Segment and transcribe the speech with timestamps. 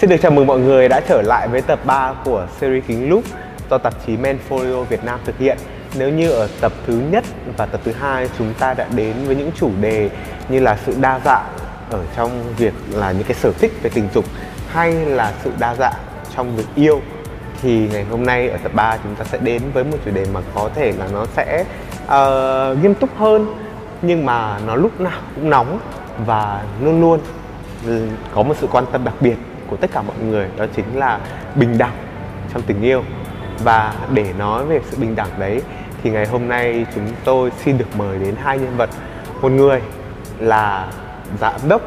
[0.00, 3.10] Xin được chào mừng mọi người đã trở lại với tập 3 của series Kính
[3.10, 3.24] lúp
[3.70, 5.58] do tạp chí menfolio Việt Nam thực hiện.
[5.98, 7.24] Nếu như ở tập thứ nhất
[7.56, 10.10] và tập thứ hai chúng ta đã đến với những chủ đề
[10.48, 11.46] như là sự đa dạng
[11.90, 14.24] ở trong việc là những cái sở thích về tình dục
[14.68, 15.94] hay là sự đa dạng
[16.36, 17.00] trong việc yêu
[17.62, 20.26] thì ngày hôm nay ở tập 3 chúng ta sẽ đến với một chủ đề
[20.34, 21.64] mà có thể là nó sẽ
[22.04, 23.54] uh, nghiêm túc hơn
[24.02, 25.80] nhưng mà nó lúc nào cũng nóng
[26.26, 27.20] và luôn luôn
[27.86, 29.36] ừ, có một sự quan tâm đặc biệt
[29.70, 31.18] của tất cả mọi người đó chính là
[31.54, 31.96] bình đẳng
[32.52, 33.02] trong tình yêu.
[33.64, 35.62] Và để nói về sự bình đẳng đấy
[36.02, 38.90] thì ngày hôm nay chúng tôi xin được mời đến hai nhân vật.
[39.42, 39.82] Một người
[40.38, 40.92] là
[41.40, 41.82] giám đốc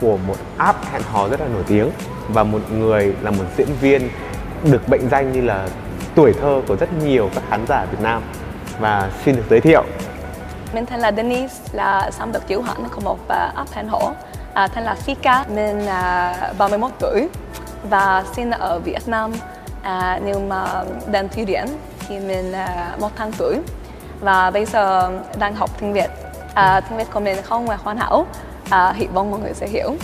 [0.00, 1.90] của một app hẹn hò rất là nổi tiếng
[2.28, 4.08] và một người là một diễn viên
[4.64, 5.68] được mệnh danh như là
[6.14, 8.22] tuổi thơ của rất nhiều các khán giả Việt Nam.
[8.80, 9.84] Và xin được giới thiệu.
[10.74, 14.14] Mình tên là Denise, là giám đốc điều hành của một à, app hẹn hò
[14.54, 15.44] à, tên là Fika.
[15.54, 17.28] Mình là 31 tuổi
[17.90, 19.32] và sinh ở Việt Nam.
[19.82, 21.64] À, nhưng mà đang thi điển
[22.08, 23.58] thì mình à, một tháng tuổi
[24.20, 26.10] và bây giờ đang học tiếng Việt.
[26.54, 28.26] À, tiếng Việt của mình không là hoàn hảo,
[28.70, 29.96] à, hy vọng mọi người sẽ hiểu.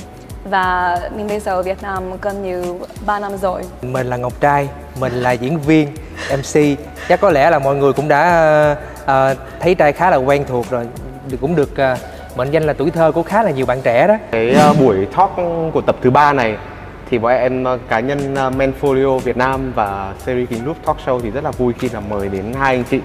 [0.44, 3.62] Và mình bây giờ ở Việt Nam gần như 3 năm rồi.
[3.82, 4.68] Mình là Ngọc Trai,
[5.00, 5.94] mình là diễn viên,
[6.30, 6.78] MC.
[7.08, 10.70] Chắc có lẽ là mọi người cũng đã uh, thấy trai khá là quen thuộc
[10.70, 10.86] rồi,
[11.40, 11.98] cũng được uh,
[12.38, 14.14] mệnh danh là tuổi thơ của khá là nhiều bạn trẻ đó.
[14.30, 15.30] Cái uh, buổi talk
[15.72, 16.56] của tập thứ ba này
[17.10, 20.96] thì bọn em uh, cá nhân uh, Manfolio Việt Nam và series King Group Talk
[21.06, 23.00] Show thì rất là vui khi là mời đến hai anh chị.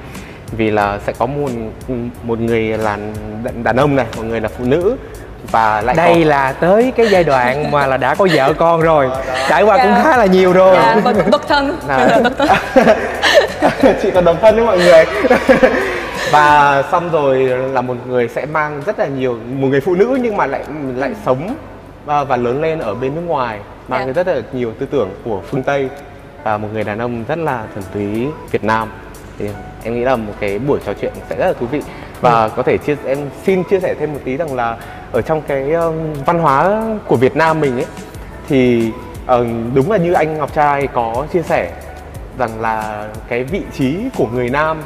[0.51, 1.49] Vì là sẽ có một
[2.23, 2.97] một người là
[3.63, 4.97] đàn ông này một người là phụ nữ
[5.51, 6.29] và lại đây có...
[6.29, 9.09] là tới cái giai đoạn mà là đã có vợ con rồi.
[9.49, 10.75] Trải qua cũng khá là nhiều rồi.
[10.75, 11.77] Yeah, dạ, độc thân.
[11.87, 12.19] Là...
[14.01, 15.05] chị còn độc thân với mọi người
[16.31, 20.19] và xong rồi là một người sẽ mang rất là nhiều một người phụ nữ
[20.21, 20.63] nhưng mà lại
[20.95, 21.15] lại ừ.
[21.25, 21.55] sống
[22.05, 24.15] và, và lớn lên ở bên nước ngoài mang yeah.
[24.15, 24.23] Dạ.
[24.23, 25.89] rất là nhiều tư tưởng của phương tây
[26.43, 28.89] và một người đàn ông rất là thuần túy việt nam
[29.39, 29.49] thì
[29.83, 31.81] em nghĩ là một cái buổi trò chuyện sẽ rất là thú vị
[32.21, 32.49] và ừ.
[32.55, 34.77] có thể chia em xin chia sẻ thêm một tí rằng là
[35.11, 37.85] ở trong cái um, văn hóa của Việt Nam mình ấy
[38.47, 38.91] thì
[39.25, 41.71] uh, đúng là như anh Ngọc Trai có chia sẻ
[42.37, 44.77] rằng là cái vị trí của người nam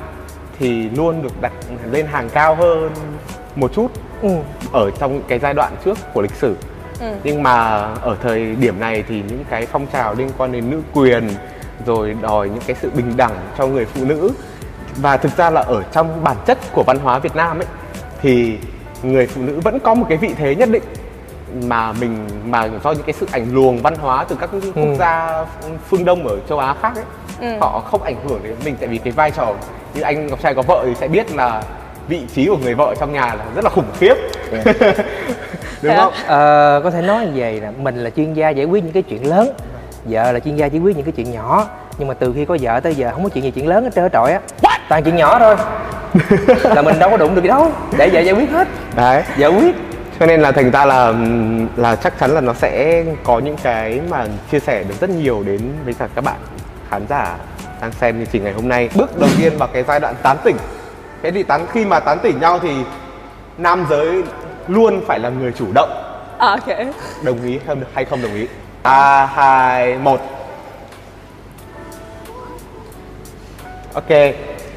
[0.59, 1.53] thì luôn được đặt
[1.91, 2.91] lên hàng cao hơn
[3.56, 3.91] một chút
[4.22, 4.29] ừ.
[4.72, 6.56] ở trong cái giai đoạn trước của lịch sử
[7.00, 7.13] ừ.
[7.23, 7.53] nhưng mà
[8.01, 11.29] ở thời điểm này thì những cái phong trào liên quan đến nữ quyền
[11.85, 14.31] rồi đòi những cái sự bình đẳng cho người phụ nữ
[14.97, 17.68] và thực ra là ở trong bản chất của văn hóa Việt Nam ấy
[18.22, 18.57] thì
[19.03, 20.84] người phụ nữ vẫn có một cái vị thế nhất định
[21.68, 24.96] mà mình mà do những cái sự ảnh luồng văn hóa từ các quốc ừ.
[25.00, 25.46] gia
[25.90, 27.03] phương Đông ở châu Á khác ấy
[27.41, 27.58] ừ.
[27.59, 29.53] họ không ảnh hưởng đến mình tại vì cái vai trò
[29.94, 31.62] như anh ngọc trai có vợ thì sẽ biết là
[32.07, 34.16] vị trí của người vợ trong nhà là rất là khủng khiếp.
[34.52, 34.78] Yeah.
[35.81, 36.13] đúng không?
[36.28, 39.03] Ờ, có thể nói như vậy là mình là chuyên gia giải quyết những cái
[39.03, 39.53] chuyện lớn.
[40.06, 41.68] Vợ là chuyên gia giải quyết những cái chuyện nhỏ.
[41.97, 43.90] Nhưng mà từ khi có vợ tới giờ không có chuyện gì chuyện lớn hết
[43.96, 44.40] trơn trọi á.
[44.90, 45.56] Toàn chuyện nhỏ thôi.
[46.75, 47.72] Là mình đâu có đụng được gì đâu.
[47.97, 48.68] Để vợ giải quyết hết.
[48.96, 49.24] Đấy.
[49.38, 49.75] Vợ quyết
[50.20, 51.14] cho nên là thành ra là
[51.76, 55.44] là chắc chắn là nó sẽ có những cái mà chia sẻ được rất nhiều
[55.44, 56.38] đến với cả các bạn
[56.90, 57.36] khán giả
[57.82, 58.90] đang xem chương trình ngày hôm nay.
[58.96, 60.58] Bước đầu tiên vào cái giai đoạn tán tỉnh.
[61.24, 62.72] Thế thì tán khi mà tán tỉnh nhau thì
[63.58, 64.24] nam giới
[64.68, 65.90] luôn phải là người chủ động.
[66.38, 66.78] À, ok.
[67.24, 67.60] Đồng ý
[67.94, 68.48] hay không đồng ý?
[68.84, 70.22] Ba hai một.
[73.94, 74.10] Ok.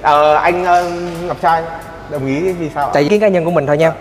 [0.02, 0.92] À, anh uh,
[1.26, 1.62] ngọc trai
[2.10, 2.90] đồng ý vì sao?
[2.94, 3.92] Tại vì cái cá nhân của mình thôi nha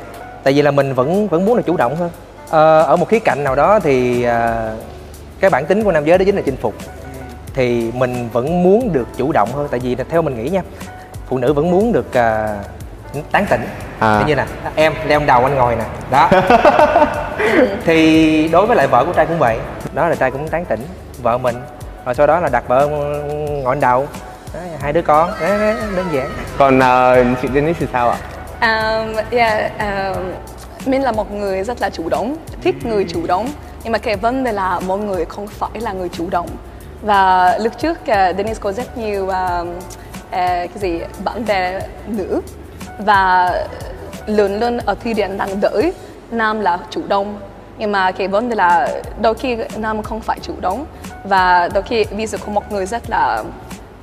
[0.43, 2.09] tại vì là mình vẫn vẫn muốn là chủ động hơn.
[2.51, 4.71] À, ở một khía cạnh nào đó thì à,
[5.39, 6.73] cái bản tính của nam giới đó chính là chinh phục.
[7.53, 10.61] Thì mình vẫn muốn được chủ động hơn tại vì theo mình nghĩ nha
[11.27, 13.67] phụ nữ vẫn muốn được uh, tán tỉnh.
[13.99, 14.23] À.
[14.27, 14.45] như nè
[14.75, 16.29] em leo đầu anh ngồi nè đó.
[17.85, 19.59] Thì đối với lại vợ của trai cũng vậy
[19.93, 20.79] đó là trai cũng tán tỉnh
[21.21, 21.55] vợ mình
[22.05, 22.87] rồi sau đó là đặt vợ
[23.63, 24.07] ngồi đầu.
[24.53, 26.29] Đó, hai đứa con đó, đó, đơn giản.
[26.57, 28.17] Còn uh, chị Denise thì sao ạ
[28.61, 30.33] um, yeah, um,
[30.85, 33.49] mình là một người rất là chủ động thích người chủ động.
[33.83, 36.49] Nhưng mà cái vấn đề là mọi người không phải là người chủ động.
[37.01, 41.81] Và lúc trước ờ, uh, Dennis có rất nhiều uh, uh, cái gì bạn bè
[42.07, 42.41] nữ.
[42.99, 43.51] Và
[44.25, 45.93] lớn lên ở thi điện đang đợi
[46.31, 47.39] nam là chủ động.
[47.77, 50.85] Nhưng mà cái vấn đề là đôi khi nam không phải chủ động.
[51.23, 53.43] Và đôi khi ví dụ có một người rất là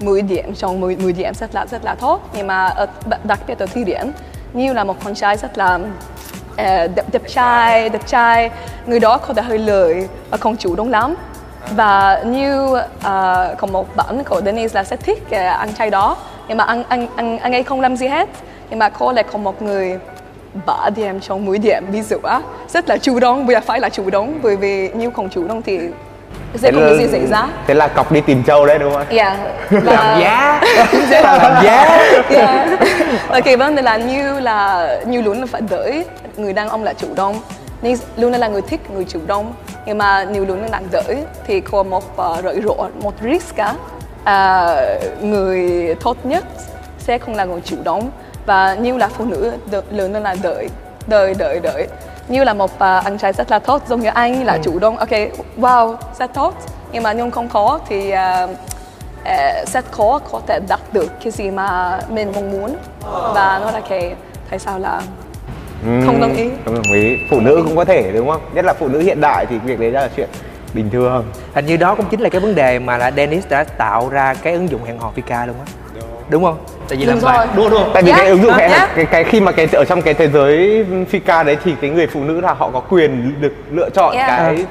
[0.01, 2.31] 10 điểm trong 10, 10 điểm rất là rất là tốt.
[2.35, 2.87] Nhưng mà ở,
[3.25, 4.13] đặc biệt ở thi điển
[4.57, 6.57] như là một con trai rất là uh,
[6.95, 8.51] đẹp, đẹp trai đẹp trai.
[8.87, 11.15] Người đó có thể hơi lười và không chủ động lắm.
[11.71, 12.83] Và như uh,
[13.59, 16.17] có một bạn của Denise là sẽ thích uh, anh trai đó.
[16.49, 18.29] Nhưng mà anh anh anh anh ấy không làm gì hết.
[18.71, 19.99] Nhưng mà cô lại có một người
[20.67, 22.41] bả điểm trong mũi điểm ví dụ á.
[22.69, 25.49] Rất là chủ động bây giờ phải là chủ động bởi vì như không chủ
[25.49, 25.81] động thì
[26.59, 27.49] sẽ không có gì xảy ra?
[27.67, 29.39] thế là cọc đi tìm châu đấy đúng không yeah
[29.71, 30.61] làm giá.
[31.11, 31.99] Sẽ là làm giá.
[32.31, 32.81] Yeah.
[33.29, 36.05] và cái vấn đề là như là như luôn là phải đợi.
[36.37, 37.41] Người đàn ông là chủ động.
[37.83, 39.53] Nên luôn là người thích người chủ động.
[39.87, 41.17] Nhưng mà nếu luôn là đang đợi
[41.47, 43.75] thì có một uh, rủi ro một risk cả
[44.23, 46.45] uh, người tốt nhất
[46.99, 48.11] sẽ không là người chủ động.
[48.47, 50.69] Và như là phụ nữ đợi, lớn là đợi
[51.07, 51.87] đợi đợi đợi
[52.29, 54.61] như là một uh, anh trai rất là tốt giống như anh là ừ.
[54.65, 55.11] chủ động ok
[55.61, 56.55] wow rất tốt.
[56.93, 58.51] Nhưng mà nhưng không có thì uh,
[59.21, 62.77] uh, rất khó có thể đạt được cái gì mà mình mong muốn.
[63.35, 64.15] Và nó là cái
[64.51, 65.03] tại sao là
[65.83, 66.49] không đồng ý?
[66.65, 67.17] không đồng ý.
[67.31, 68.41] Phụ nữ cũng có thể đúng không?
[68.55, 70.29] Nhất là phụ nữ hiện đại thì việc đấy là chuyện
[70.75, 71.25] bình thường.
[71.55, 74.35] Hình như đó cũng chính là cái vấn đề mà là Dennis đã tạo ra
[74.35, 75.73] cái ứng dụng hẹn hò Vika luôn á.
[76.29, 76.59] Đúng không
[76.89, 78.21] tại vì làm bạn đua đua tại vì yeah.
[78.21, 78.91] cái ứng dụng hẹn yeah.
[78.97, 82.07] cái cái khi mà cái ở trong cái thế giới Vika đấy thì cái người
[82.07, 84.29] phụ nữ là họ có quyền được lựa chọn yeah.
[84.29, 84.67] cái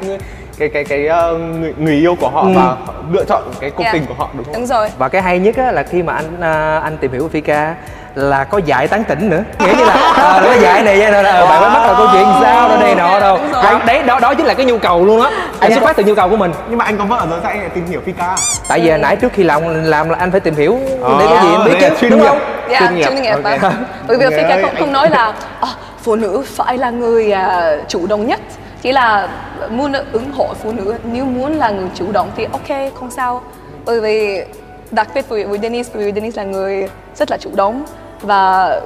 [0.57, 2.53] cái cái cái uh, người, người yêu của họ ừ.
[2.55, 2.77] và
[3.11, 3.93] lựa chọn cái cuộc yeah.
[3.93, 4.53] tình của họ đúng không?
[4.53, 4.89] Đúng rồi.
[4.97, 7.75] Và cái hay nhất á, là khi mà anh uh, anh tìm hiểu Vika
[8.15, 9.43] là có dạy tán tỉnh nữa.
[9.59, 12.07] Nghĩa như là à, nó dạy này vậy là ờ, bạn mới bắt đầu câu
[12.13, 15.05] chuyện sao đó đây nọ đâu đấy, đấy đó đó chính là cái nhu cầu
[15.05, 15.31] luôn á.
[15.59, 16.51] Anh xuất phát từ nhu cầu của mình.
[16.69, 18.35] Nhưng mà anh có vợ rồi sao anh lại tìm hiểu Fika
[18.69, 20.79] tại vì nãy trước khi làm làm là anh phải tìm hiểu
[21.19, 22.39] để có gì anh biết chứ đúng không?
[22.69, 23.71] Dạ chuyên nghiệp, chuyên nghiệp okay.
[24.07, 25.33] bởi vì Fika không, không nói là
[25.63, 25.69] oh,
[26.03, 28.39] phụ nữ phải là người uh, chủ động nhất.
[28.81, 29.27] Chỉ là
[29.69, 30.95] muốn ủng hộ phụ nữ.
[31.03, 33.41] Nếu muốn là người chủ động thì ok không sao.
[33.85, 34.43] Bởi vì
[34.91, 37.85] đặc biệt với, với Dennis vì Dennis là người rất là chủ động
[38.21, 38.81] và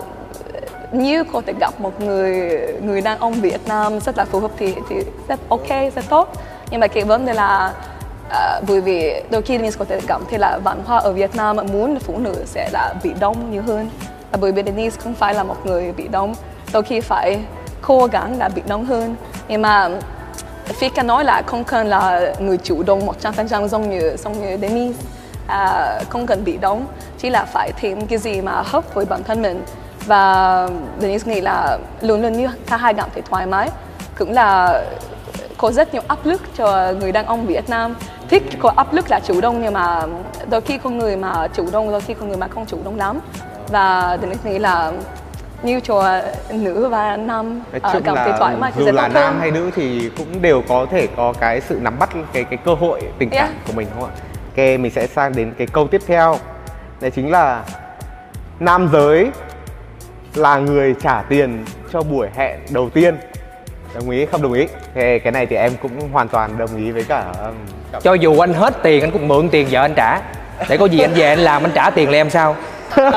[0.91, 4.51] như có thể gặp một người người đàn ông Việt Nam rất là phù hợp
[4.57, 4.95] thì thì
[5.27, 6.33] rất ok rất tốt.
[6.71, 7.73] Nhưng mà cái vấn đề là
[8.27, 11.35] uh, bởi vì đôi khi mình có thể cảm thấy là văn hóa ở Việt
[11.35, 13.89] Nam muốn phụ nữ sẽ là bị đông nhiều hơn.
[14.31, 16.35] Và bởi vì Denise không phải là một người bị đông
[16.73, 17.39] đôi khi phải
[17.81, 19.15] cố gắng là bị đông hơn.
[19.47, 19.89] Nhưng mà
[20.79, 24.99] Fika nói là không cần là người chủ động 100% giống như giống như Denise
[25.49, 26.85] à, không cần bị đóng
[27.17, 29.63] chỉ là phải thêm cái gì mà hợp với bản thân mình
[30.05, 30.67] và
[30.99, 33.69] Denise nghĩ là luôn luôn như cả hai cảm thấy thoải mái
[34.17, 34.81] cũng là
[35.57, 37.95] có rất nhiều áp lực cho người đàn ông Việt Nam
[38.29, 40.01] thích có áp lực là chủ động nhưng mà
[40.49, 42.97] đôi khi con người mà chủ động đôi khi con người mà không chủ động
[42.97, 43.19] lắm
[43.67, 44.91] và Denise nghĩ là
[45.63, 49.39] như cho nữ và nam uh, cảm thấy thoải mái dù là nam hơn.
[49.39, 52.73] hay nữ thì cũng đều có thể có cái sự nắm bắt cái cái cơ
[52.73, 53.67] hội tình cảm yeah.
[53.67, 54.11] của mình không ạ?
[54.77, 56.37] Mình sẽ sang đến cái câu tiếp theo.
[57.01, 57.63] Đấy chính là
[58.59, 59.31] nam giới
[60.35, 63.17] là người trả tiền cho buổi hẹn đầu tiên.
[63.95, 64.67] Đồng ý không đồng ý?
[64.95, 67.53] Thế cái này thì em cũng hoàn toàn đồng ý với cả um,
[68.01, 70.21] cho dù anh hết tiền anh cũng mượn tiền vợ anh trả.
[70.69, 72.55] Để có gì anh về anh làm anh trả tiền lại em sao?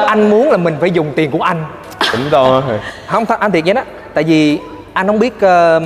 [0.07, 1.65] anh muốn là mình phải dùng tiền của anh.
[2.13, 2.63] Đúng rồi.
[3.07, 3.83] Không anh thiệt vậy đó.
[4.15, 4.61] Tại vì
[4.93, 5.83] anh không biết uh,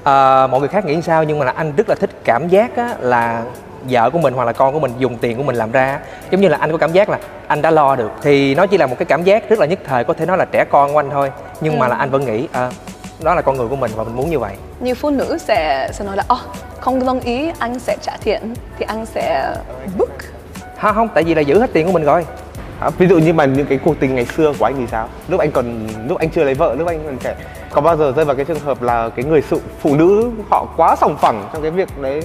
[0.00, 2.76] uh, mọi người khác nghĩ sao nhưng mà là anh rất là thích cảm giác
[2.76, 3.42] á, là
[3.88, 6.00] vợ của mình hoặc là con của mình dùng tiền của mình làm ra.
[6.30, 8.10] Giống như là anh có cảm giác là anh đã lo được.
[8.22, 10.38] Thì nó chỉ là một cái cảm giác rất là nhất thời có thể nói
[10.38, 11.30] là trẻ con của anh thôi.
[11.60, 11.78] Nhưng ừ.
[11.78, 12.70] mà là anh vẫn nghĩ à,
[13.22, 14.52] đó là con người của mình và mình muốn như vậy.
[14.80, 16.38] Nhiều phụ nữ sẽ sẽ nói là oh,
[16.80, 19.54] không đồng ý anh sẽ trả tiền thì anh sẽ
[19.98, 20.10] book.
[20.76, 22.26] Ha không tại vì là giữ hết tiền của mình rồi.
[22.80, 25.08] À, ví dụ như mà những cái cuộc tình ngày xưa của anh thì sao?
[25.28, 27.34] Lúc anh còn lúc anh chưa lấy vợ lúc anh còn trẻ
[27.70, 30.66] có bao giờ rơi vào cái trường hợp là cái người phụ phụ nữ họ
[30.76, 32.22] quá sòng phẳng trong cái việc đấy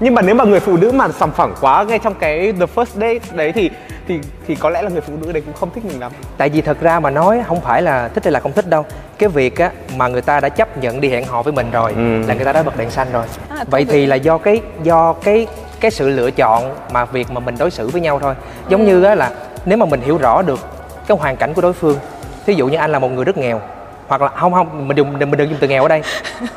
[0.00, 2.66] nhưng mà nếu mà người phụ nữ mà sòng phẳng quá ngay trong cái the
[2.74, 3.70] first date đấy thì
[4.08, 6.12] thì thì có lẽ là người phụ nữ đấy cũng không thích mình lắm.
[6.36, 8.84] Tại vì thật ra mà nói không phải là thích hay là không thích đâu.
[9.18, 11.92] Cái việc á mà người ta đã chấp nhận đi hẹn hò với mình rồi
[11.92, 12.26] ừ.
[12.28, 13.24] là người ta đã bật đèn xanh rồi.
[13.50, 15.46] À, vậy thì là do cái do cái
[15.80, 18.34] cái sự lựa chọn mà việc mà mình đối xử với nhau thôi.
[18.68, 18.86] Giống ừ.
[18.86, 19.30] như á là
[19.64, 20.60] nếu mà mình hiểu rõ được
[21.06, 21.98] cái hoàn cảnh của đối phương
[22.46, 23.60] thí dụ như anh là một người rất nghèo
[24.08, 26.02] hoặc là không không mình đừng mình đừng dùng từ nghèo ở đây.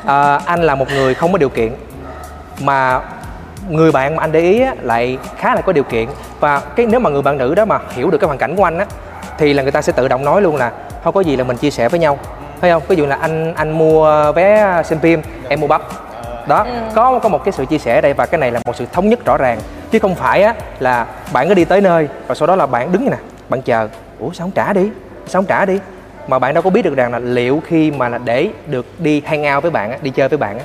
[0.06, 1.72] À, anh là một người không có điều kiện
[2.60, 3.00] mà
[3.68, 6.08] người bạn mà anh để ý á, lại khá là có điều kiện.
[6.40, 8.64] Và cái nếu mà người bạn nữ đó mà hiểu được cái hoàn cảnh của
[8.64, 8.86] anh á
[9.38, 10.72] thì là người ta sẽ tự động nói luôn là
[11.04, 12.18] không có gì là mình chia sẻ với nhau.
[12.60, 12.82] Thấy không?
[12.88, 15.82] Ví dụ là anh anh mua vé xem phim em mua bắp.
[16.46, 16.70] Đó ừ.
[16.94, 19.08] có có một cái sự chia sẻ đây và cái này là một sự thống
[19.08, 19.58] nhất rõ ràng.
[19.90, 22.92] Chứ không phải á là bạn cứ đi tới nơi và sau đó là bạn
[22.92, 23.16] đứng nè
[23.48, 23.88] bạn chờ
[24.18, 24.90] ủa sao không trả đi?
[25.26, 25.78] Sao không trả đi?
[26.28, 29.22] Mà bạn đâu có biết được rằng là liệu khi mà là để được đi
[29.26, 30.64] hang out với bạn á, đi chơi với bạn á,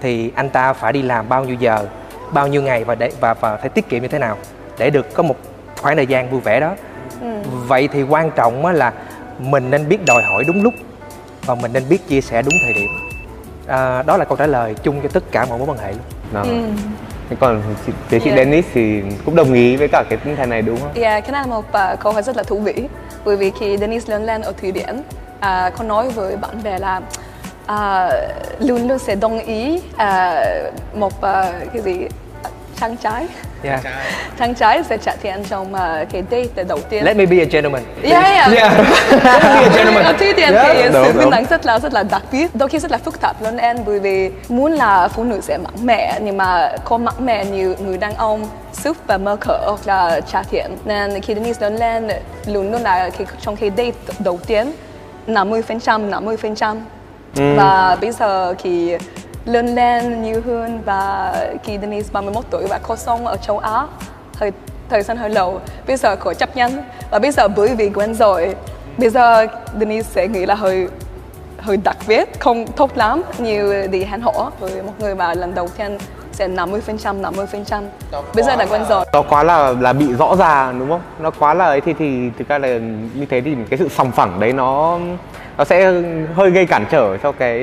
[0.00, 1.86] thì anh ta phải đi làm bao nhiêu giờ
[2.32, 4.36] bao nhiêu ngày và để và và phải tiết kiệm như thế nào
[4.78, 5.36] để được có một
[5.82, 6.74] khoảng thời gian vui vẻ đó
[7.20, 7.26] ừ.
[7.66, 8.92] vậy thì quan trọng là
[9.38, 10.74] mình nên biết đòi hỏi đúng lúc
[11.46, 12.90] và mình nên biết chia sẻ đúng thời điểm
[13.66, 16.00] à, đó là câu trả lời chung cho tất cả mọi mối quan hệ luôn
[16.32, 16.42] đó.
[16.42, 16.62] Ừ.
[17.30, 18.36] Thế còn chị, chị yeah.
[18.36, 20.92] Dennis thì cũng đồng ý với cả cái tinh thần này đúng không?
[20.94, 22.74] Yeah, cái này là một uh, câu hỏi rất là thú vị
[23.24, 25.42] bởi vì khi Dennis lớn lên ở Thụy Điển uh,
[25.78, 27.00] con nói với bạn bè là
[28.58, 30.42] luôn luôn sẽ đồng ý à,
[30.94, 32.08] một à, cái gì?
[32.80, 33.26] Trang trái
[33.62, 33.80] yeah.
[34.38, 37.04] trang trái sẽ trả tiền trong à, cái date đầu tiên.
[37.04, 37.82] Let me be a gentleman.
[38.02, 38.52] Yeah, yeah.
[38.52, 38.72] Yeah.
[39.24, 40.16] Let me be a gentleman.
[40.18, 40.76] Thụy Điển Yeah.
[40.76, 42.54] thì đúng, sự bình đẳng rất là rất là đặc biệt.
[42.54, 45.58] Đôi khi rất là phức tạp lớn em bởi vì muốn là phụ nữ sẽ
[45.58, 48.48] mạnh mẽ nhưng mà không mạnh mẽ như người đàn ông
[48.84, 52.08] giúp và mở cửa hoặc là trả tiền nên khi Denise lớn lên
[52.46, 54.72] luôn luôn là khi, trong khi date đầu tiên
[55.26, 56.36] 50 phần trăm 50
[57.36, 58.96] trăm và bây giờ khi
[59.44, 63.86] lớn lên nhiều hơn và khi Denise 31 tuổi và có sống ở châu Á
[64.38, 64.52] thời
[64.90, 65.60] thời gian hơi lâu.
[65.86, 68.54] Bây giờ có chấp nhận và bây giờ bởi vì quen rồi.
[68.98, 69.46] Bây giờ
[69.78, 70.88] Denise sẽ nghĩ là hơi
[71.58, 75.54] hơi đặc biệt không tốt lắm như đi hẹn hò với một người mà lần
[75.54, 75.98] đầu tiên
[76.32, 77.84] sẽ 50 phần trăm 50 phần trăm.
[78.34, 79.04] Bây giờ đã quen rồi.
[79.12, 81.00] Nó quá là là bị rõ ràng đúng không?
[81.18, 82.68] Nó quá là ấy thì thì thực ra là
[83.14, 84.98] như thế thì cái sự sòng phẳng đấy nó
[85.58, 85.92] nó sẽ
[86.34, 87.58] hơi gây cản trở cho cái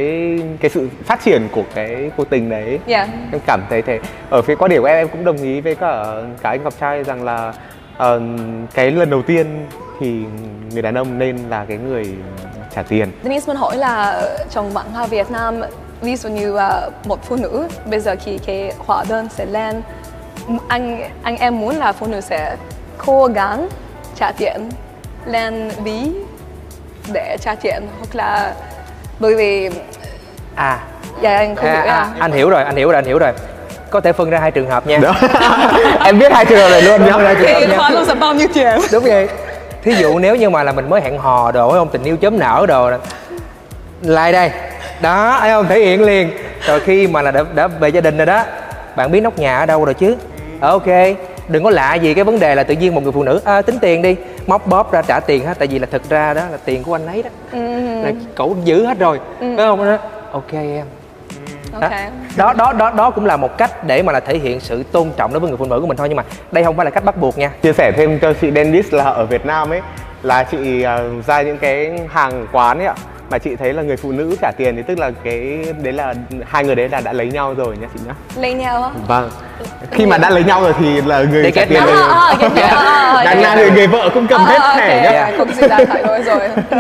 [0.59, 2.79] cái sự phát triển của cái cuộc tình đấy.
[2.87, 3.99] Yeah em cảm thấy thế.
[4.29, 6.05] Ở phía quan điểm của em em cũng đồng ý với cả
[6.41, 7.53] cả anh ngọc trai rằng là
[7.97, 8.21] ờ,
[8.73, 9.67] cái lần đầu tiên
[9.99, 10.23] thì
[10.71, 12.15] người đàn ông nên là cái người
[12.75, 13.11] trả tiền.
[13.23, 15.61] Denise muốn hỏi là trong văn hóa Việt Nam
[16.01, 19.81] ví dụ như à, một phụ nữ bây giờ khi cái hóa đơn sẽ lên
[20.67, 22.55] anh anh em muốn là phụ nữ sẽ
[22.97, 23.67] cố gắng
[24.15, 24.69] trả tiền
[25.25, 26.11] lên ví
[27.11, 28.53] để trả tiền hoặc là
[29.19, 29.69] bởi vì
[30.55, 30.79] à.
[31.21, 32.07] Dạ anh không à, hiểu à, à.
[32.19, 33.31] anh hiểu rồi anh hiểu rồi anh hiểu rồi.
[33.89, 34.97] Có thể phân ra hai trường hợp nha.
[34.97, 35.13] Đó
[36.05, 37.05] em biết hai trường hợp này luôn.
[37.05, 39.27] Nhá thì hóa đơn sẽ bao nhiêu tiền đúng vậy.
[39.83, 41.89] Thí dụ nếu như mà là mình mới hẹn hò đồ phải không?
[41.89, 42.97] Tình yêu chớm nở đồ nè
[44.01, 44.51] lại đây.
[45.01, 45.67] Đó thấy không?
[45.67, 46.31] Thể hiện liền.
[46.67, 48.43] Rồi khi mà là đã, đã về gia đình rồi đó
[48.95, 50.15] bạn biết nóc nhà ở đâu rồi chứ?
[50.61, 50.87] Ok
[51.47, 53.41] đừng có lạ gì cái vấn đề là tự nhiên một người phụ nữ.
[53.45, 54.15] À, tính tiền đi.
[54.47, 56.95] Móc bóp ra trả tiền hết tại vì là thực ra đó là tiền của
[56.95, 57.29] anh ấy đó.
[58.03, 59.19] Là cậu giữ hết rồi.
[59.39, 59.85] Phải không?
[59.85, 59.97] Đó
[60.31, 60.85] ok em.
[61.73, 61.91] Ok.
[62.35, 62.53] Đó.
[62.53, 65.33] Đó đó đó cũng là một cách để mà là thể hiện sự tôn trọng
[65.33, 66.09] đối với người phụ nữ của mình thôi.
[66.09, 67.51] Nhưng mà đây không phải là cách bắt buộc nha.
[67.61, 69.81] Chia sẻ thêm cho chị Dennis là ở Việt Nam ấy
[70.23, 72.95] là chị ờ, ra những cái hàng quán ấy ạ
[73.33, 76.13] mà chị thấy là người phụ nữ trả tiền thì tức là cái đấy là
[76.45, 78.13] hai người đấy là đã lấy nhau rồi nhá chị nhá.
[78.41, 78.89] Lấy nhau á?
[79.07, 79.29] Vâng.
[79.91, 82.35] Khi mà đã lấy nhau rồi thì là người trả tiền à,
[83.25, 85.37] đằng nào thì người vợ cũng cầm hết à, thẻ nhá.
[85.37, 85.61] không gì
[86.25, 86.39] rồi.
[86.69, 86.77] Ừ.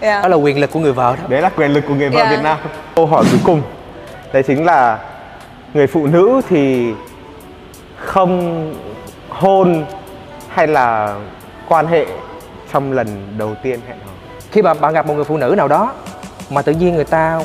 [0.00, 0.22] yeah.
[0.22, 1.22] đó là quyền lực của người vợ đó.
[1.28, 2.30] Đấy là quyền lực của người vợ Yeah.
[2.30, 2.58] Việt Nam.
[2.94, 3.62] Câu hỏi cuối cùng.
[4.32, 4.98] Đấy chính là
[5.74, 6.92] người phụ nữ thì
[7.96, 8.74] không
[9.28, 9.84] hôn
[10.48, 11.14] hay là
[11.68, 12.06] quan hệ
[12.72, 13.06] trong lần
[13.38, 14.05] đầu tiên hẹn hò
[14.56, 15.94] khi mà bạn gặp một người phụ nữ nào đó
[16.50, 17.40] mà tự nhiên người ta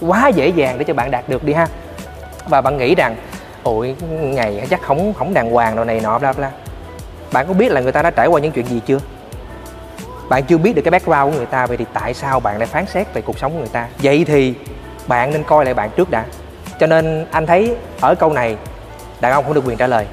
[0.00, 1.66] quá dễ dàng để cho bạn đạt được đi ha.
[2.48, 3.16] Và bạn nghĩ rằng,
[3.62, 6.50] ôi, ngày chắc không không đàng hoàng đồ này nọ, bla bla.
[7.32, 8.98] Bạn có biết là người ta đã trải qua những chuyện gì chưa?
[10.28, 12.66] Bạn chưa biết được cái background của người ta, vậy thì tại sao bạn lại
[12.66, 13.86] phán xét về cuộc sống của người ta?
[14.02, 14.54] Vậy thì
[15.06, 16.24] bạn nên coi lại bạn trước đã.
[16.80, 18.56] Cho nên anh thấy ở câu này,
[19.20, 20.06] đàn ông không được quyền trả lời.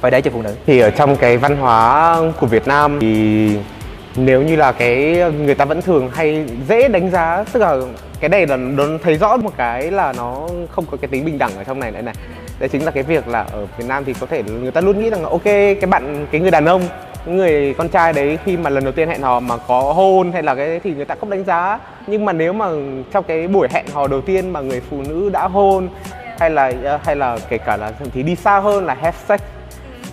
[0.00, 0.54] Phải để cho phụ nữ.
[0.66, 3.58] Thì ở trong cái văn hóa của Việt Nam thì
[4.24, 7.76] nếu như là cái, người ta vẫn thường hay dễ đánh giá, tức là
[8.20, 11.38] cái này là nó thấy rõ một cái là nó không có cái tính bình
[11.38, 12.14] đẳng ở trong này nữa này.
[12.58, 15.00] Đấy chính là cái việc là ở Việt Nam thì có thể người ta luôn
[15.00, 16.82] nghĩ rằng là, ok, cái bạn, cái người đàn ông
[17.26, 20.42] người con trai đấy khi mà lần đầu tiên hẹn hò mà có hôn hay
[20.42, 21.78] là cái đấy thì người ta không đánh giá.
[22.06, 22.66] Nhưng mà nếu mà
[23.12, 25.88] trong cái buổi hẹn hò đầu tiên mà người phụ nữ đã hôn
[26.38, 26.72] hay là
[27.04, 29.40] hay là kể cả là thậm chí đi xa hơn là have sex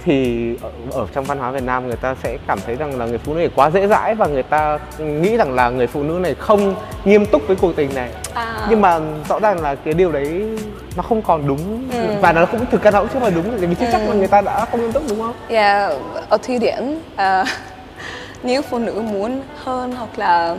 [0.08, 3.06] thì ở, ở trong văn hóa Việt Nam người ta sẽ cảm thấy rằng là
[3.06, 6.04] người phụ nữ này quá dễ dãi và người ta nghĩ rằng là người phụ
[6.04, 8.68] nữ này không nghiêm túc với cuộc tình này À.
[8.70, 9.00] nhưng mà
[9.30, 10.50] rõ ràng là cái điều đấy
[10.96, 12.08] nó không còn đúng Ừ.
[12.22, 14.28] và nó cũng thực ra nó cũng chưa phải đúng vì chưa chắc là người
[14.28, 15.94] ta đã không nghiêm túc đúng không Yeah,
[16.30, 17.46] ở Thụy Điển à,
[18.44, 20.56] nếu phụ nữ muốn hơn hoặc là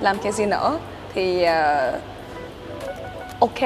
[0.00, 0.78] làm cái gì nữa
[1.14, 1.92] thì à,
[3.40, 3.60] ok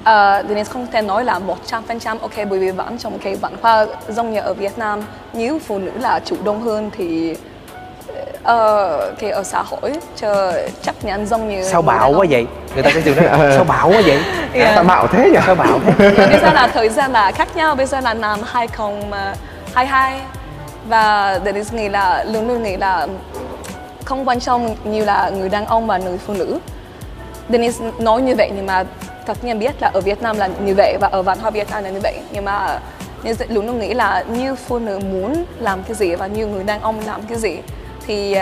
[0.00, 3.18] uh, Denise không thể nói là một trăm phần trăm ok bởi vì vẫn trong
[3.18, 5.00] cái văn hóa giống như ở Việt Nam
[5.32, 7.36] nếu phụ nữ là chủ động hơn thì
[8.42, 12.46] ờ, cái ở xã hội chờ chấp nhận giống như sao đàn quá vậy?
[12.74, 14.18] Người ta sẽ thường nói sao bạo quá vậy?
[14.54, 14.74] Yeah.
[14.74, 15.38] sao bạo thế nhỉ?
[15.46, 16.10] Sao bạo thế?
[16.16, 20.20] Bây giờ là thời gian là khác nhau bây giờ là năm 2022
[20.88, 23.06] và Denise nghĩ là luôn luôn nghĩ là
[24.04, 26.58] không quan trọng như là người đàn ông và người phụ nữ.
[27.48, 28.84] Denise nói như vậy nhưng mà
[29.26, 31.70] tất nhiên biết là ở Việt Nam là như vậy và ở văn hóa Việt
[31.70, 32.20] Nam là như vậy.
[32.32, 32.78] Nhưng mà
[33.22, 36.64] Denise luôn luôn nghĩ là như phụ nữ muốn làm cái gì và như người
[36.64, 37.56] đàn ông làm cái gì
[38.06, 38.34] thì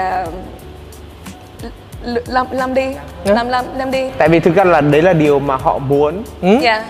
[2.05, 2.95] l- làm làm đi.
[3.25, 4.11] Làm làm làm đi.
[4.19, 6.23] Tại vì thực ra là đấy là điều mà họ muốn.
[6.43, 6.59] Ừ?
[6.63, 6.85] Dạ,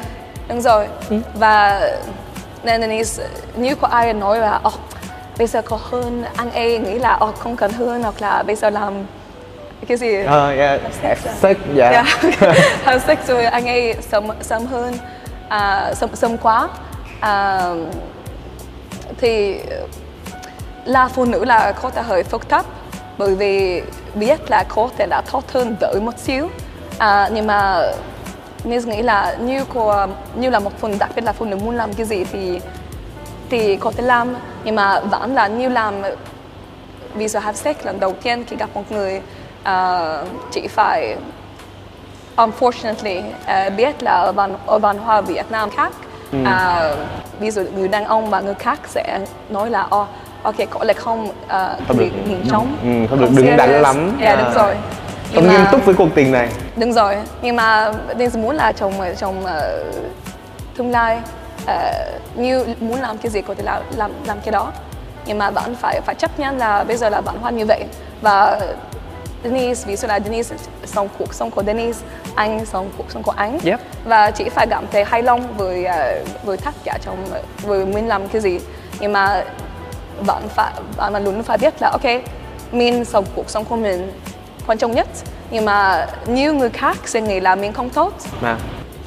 [0.48, 0.86] đúng rồi.
[1.34, 1.80] Và
[2.62, 3.24] nên Denise,
[3.56, 4.74] như có ai nói là oh,
[5.38, 8.56] bây giờ có hơn anh ấy nghĩ là oh, không cần hơn hoặc là bây
[8.56, 8.94] giờ làm
[9.86, 10.80] cái gì Ờ, yeah.
[11.02, 11.32] sex à?
[11.40, 11.92] Sex, yeah.
[11.92, 12.06] yeah.
[12.84, 14.94] have sex rồi anh ấy sớm sớm hơn
[15.48, 16.68] à, sớm sớm quá
[17.20, 17.60] à,
[19.20, 19.60] thì
[20.84, 22.66] là phụ nữ là có thể hơi phức tạp
[23.18, 23.82] bởi vì
[24.14, 26.48] biết là có thể là tốt hơn đỡ một xíu
[26.98, 27.82] à, nhưng mà
[28.64, 29.94] nên nghĩ là như cô
[30.34, 32.60] như là một phụ nữ đặc biệt là phụ nữ muốn làm cái gì thì
[33.50, 35.94] thì có thể làm nhưng mà vẫn là như làm
[37.14, 39.20] ví dụ have sex lần đầu tiên khi gặp một người
[39.68, 40.00] à,
[40.50, 41.16] chỉ phải
[42.36, 45.92] unfortunately uh, biết là văn, văn hóa Việt Nam khác
[46.32, 46.38] Ừ.
[46.44, 46.90] à,
[47.40, 49.20] ví dụ người đàn ông và người khác sẽ
[49.50, 50.06] nói là oh,
[50.42, 51.32] ok có lẽ không uh,
[51.88, 54.18] Không được- nhìn trống ừ, không được đứng đắn serious." lắm.
[54.20, 54.44] yeah, À.
[54.44, 54.74] đúng rồi
[55.34, 56.48] Không Nhưng nghiêm mà- túc với cuộc tình này.
[56.76, 59.50] Đúng rồi, nhưng mà Denise muốn là trong trong uh,
[60.76, 61.18] tương lai
[61.64, 61.70] uh,
[62.36, 64.72] như muốn làm cái gì có thể làm làm làm cái đó
[65.26, 67.84] nhưng mà bạn phải phải chấp nhận là bây giờ là bạn hoàn như vậy
[68.22, 68.60] và
[69.44, 73.30] Denise ví dụ là Denise sống cuộc sống của Denise anh sống cuộc sống của
[73.36, 73.80] anh Yep.
[74.04, 77.16] và chỉ phải cảm thấy hài lòng với uh, với tất cả trong
[77.62, 78.60] với mình làm cái gì.
[79.00, 79.44] Nhưng mà
[80.26, 82.22] bạn phải bạn luôn phải biết là ok
[82.72, 84.12] mình sống cuộc sống của mình
[84.66, 85.08] quan trọng nhất.
[85.50, 88.12] Nhưng mà nhiều người khác sẽ nghĩ là mình không tốt.
[88.40, 88.56] Mà.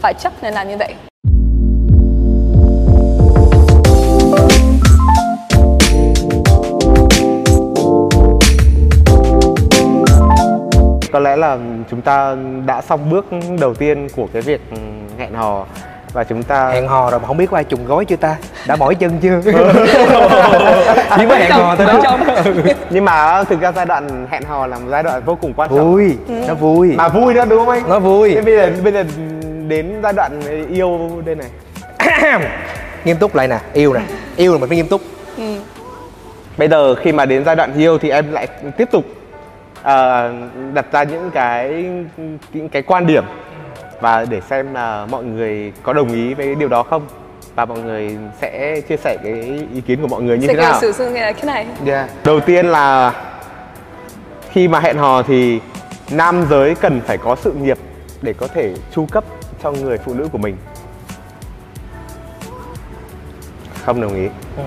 [0.01, 0.93] phải chấp nhận là như vậy
[11.11, 11.57] Có lẽ là
[11.89, 13.25] chúng ta đã xong bước
[13.59, 14.61] đầu tiên của cái việc
[15.17, 15.65] hẹn hò.
[16.13, 18.35] Và chúng ta hẹn hò rồi mà không biết có ai trùng gối chưa ta?
[18.67, 19.41] Đã mỏi chân chưa?
[21.17, 22.17] Chỉ mới hẹn hò thôi đó.
[22.89, 25.69] Nhưng mà thực ra giai đoạn hẹn hò là một giai đoạn vô cùng quan
[25.69, 25.91] trọng.
[25.91, 26.93] Vui nó vui.
[26.95, 27.89] Mà vui nữa đúng không anh?
[27.89, 28.33] Nó vui.
[28.35, 29.03] Thế bây giờ bây giờ
[29.67, 31.49] đến giai đoạn yêu đây này.
[33.05, 34.01] Nghiêm túc lại nè yêu nè.
[34.35, 35.01] Yêu là mình phải nghiêm túc.
[36.57, 39.05] Bây giờ khi mà đến giai đoạn yêu thì em lại tiếp tục
[39.83, 40.33] ờ,
[40.73, 41.85] đặt ra những cái
[42.53, 43.23] những cái quan điểm
[44.01, 47.07] và để xem là mọi người có đồng ý với điều đó không
[47.55, 49.33] và mọi người sẽ chia sẻ cái
[49.73, 52.09] ý kiến của mọi người như sẽ thế nào sự như là cái này Yeah.
[52.23, 53.13] Đầu tiên là
[54.51, 55.59] khi mà hẹn hò thì
[56.11, 57.77] nam giới cần phải có sự nghiệp
[58.21, 59.23] để có thể chu cấp
[59.63, 60.57] cho người phụ nữ của mình.
[63.85, 64.29] Không đồng ý.
[64.57, 64.63] Ừ.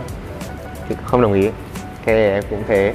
[1.04, 1.46] Không đồng ý.
[1.46, 2.94] Ok em cũng thế.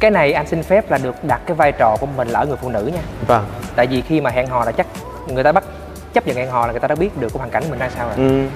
[0.00, 2.46] Cái này anh xin phép là được đặt cái vai trò của mình là ở
[2.46, 3.44] người phụ nữ nha Vâng.
[3.76, 4.86] tại vì khi mà hẹn hò là chắc
[5.28, 5.64] người ta bắt
[6.12, 7.88] chấp nhận hẹn hò là người ta đã biết được cái hoàn cảnh mình ra
[7.96, 8.46] sao rồi Ừ.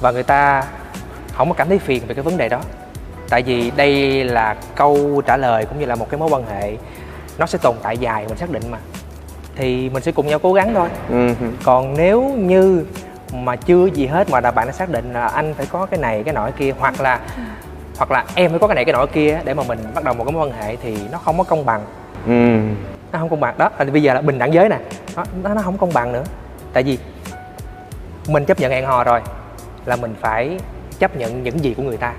[0.00, 0.64] và người ta
[1.32, 2.60] không có cảm thấy phiền về cái vấn đề đó
[3.28, 6.76] tại vì đây là câu trả lời cũng như là một cái mối quan hệ
[7.38, 8.78] nó sẽ tồn tại dài mình xác định mà
[9.56, 11.28] thì mình sẽ cùng nhau cố gắng thôi Ừ.
[11.64, 12.84] còn nếu như
[13.32, 16.00] mà chưa gì hết mà là bạn đã xác định là anh phải có cái
[16.00, 17.20] này cái nọ kia hoặc là
[17.96, 20.14] hoặc là em phải có cái này cái nọ kia để mà mình bắt đầu
[20.14, 21.80] một cái mối quan hệ thì nó không có công bằng.
[22.26, 22.58] Ừ.
[23.12, 23.54] nó không công bằng.
[23.58, 24.78] Đó là bây giờ là bình đẳng giới nè.
[25.16, 26.24] Nó, nó nó không công bằng nữa.
[26.72, 26.98] Tại vì
[28.28, 29.20] mình chấp nhận hẹn hò rồi
[29.84, 30.58] là mình phải
[30.98, 32.12] chấp nhận những gì của người ta.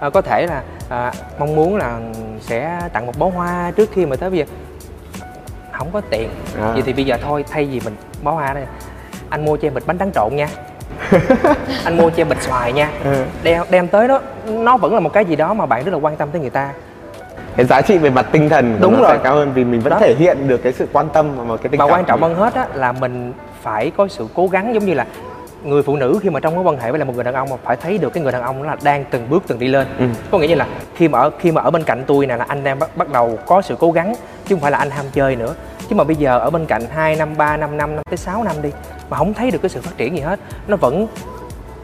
[0.00, 2.00] À, có thể là à, mong muốn là
[2.40, 4.44] sẽ tặng một bó hoa trước khi mà tới bây giờ.
[5.72, 6.28] Không có tiền.
[6.60, 6.72] À.
[6.72, 8.64] vậy thì bây giờ thôi thay vì mình bó hoa đây
[9.30, 10.48] anh mua cho em bịch bánh tráng trộn nha
[11.84, 13.24] anh mua cho em bịch xoài nha Ừ.
[13.42, 15.98] đem đem tới đó nó vẫn là một cái gì đó mà bạn rất là
[15.98, 16.70] quan tâm tới người ta
[17.56, 19.08] Cái giá trị về mặt tinh thần của Đúng nó rồi.
[19.08, 19.98] phải cao hơn vì mình vẫn Đó.
[20.00, 22.34] thể hiện được cái sự quan tâm và một cái tình cảm quan trọng hơn
[22.34, 23.32] hết á, là mình
[23.62, 25.06] phải có sự cố gắng giống như là
[25.66, 27.48] người phụ nữ khi mà trong mối quan hệ với là một người đàn ông
[27.50, 29.68] mà phải thấy được cái người đàn ông đó là đang từng bước từng đi
[29.68, 29.86] lên.
[29.98, 30.06] Ừ.
[30.30, 32.44] có nghĩa như là khi mà ở khi mà ở bên cạnh tôi nè là
[32.48, 34.14] anh đang bắt, bắt đầu có sự cố gắng
[34.46, 35.54] chứ không phải là anh ham chơi nữa.
[35.88, 38.44] Chứ mà bây giờ ở bên cạnh 2 năm 3 năm 5 năm tới 6
[38.44, 38.70] năm đi
[39.10, 40.40] mà không thấy được cái sự phát triển gì hết.
[40.68, 41.06] Nó vẫn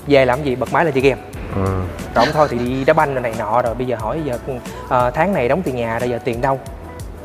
[0.06, 1.20] về làm gì bật máy là chơi game.
[1.54, 1.82] Ừ.
[2.14, 4.38] rồi thôi thì đi đá banh rồi này nọ rồi bây giờ hỏi giờ
[4.88, 6.60] ờ, tháng này đóng tiền nhà rồi giờ tiền đâu?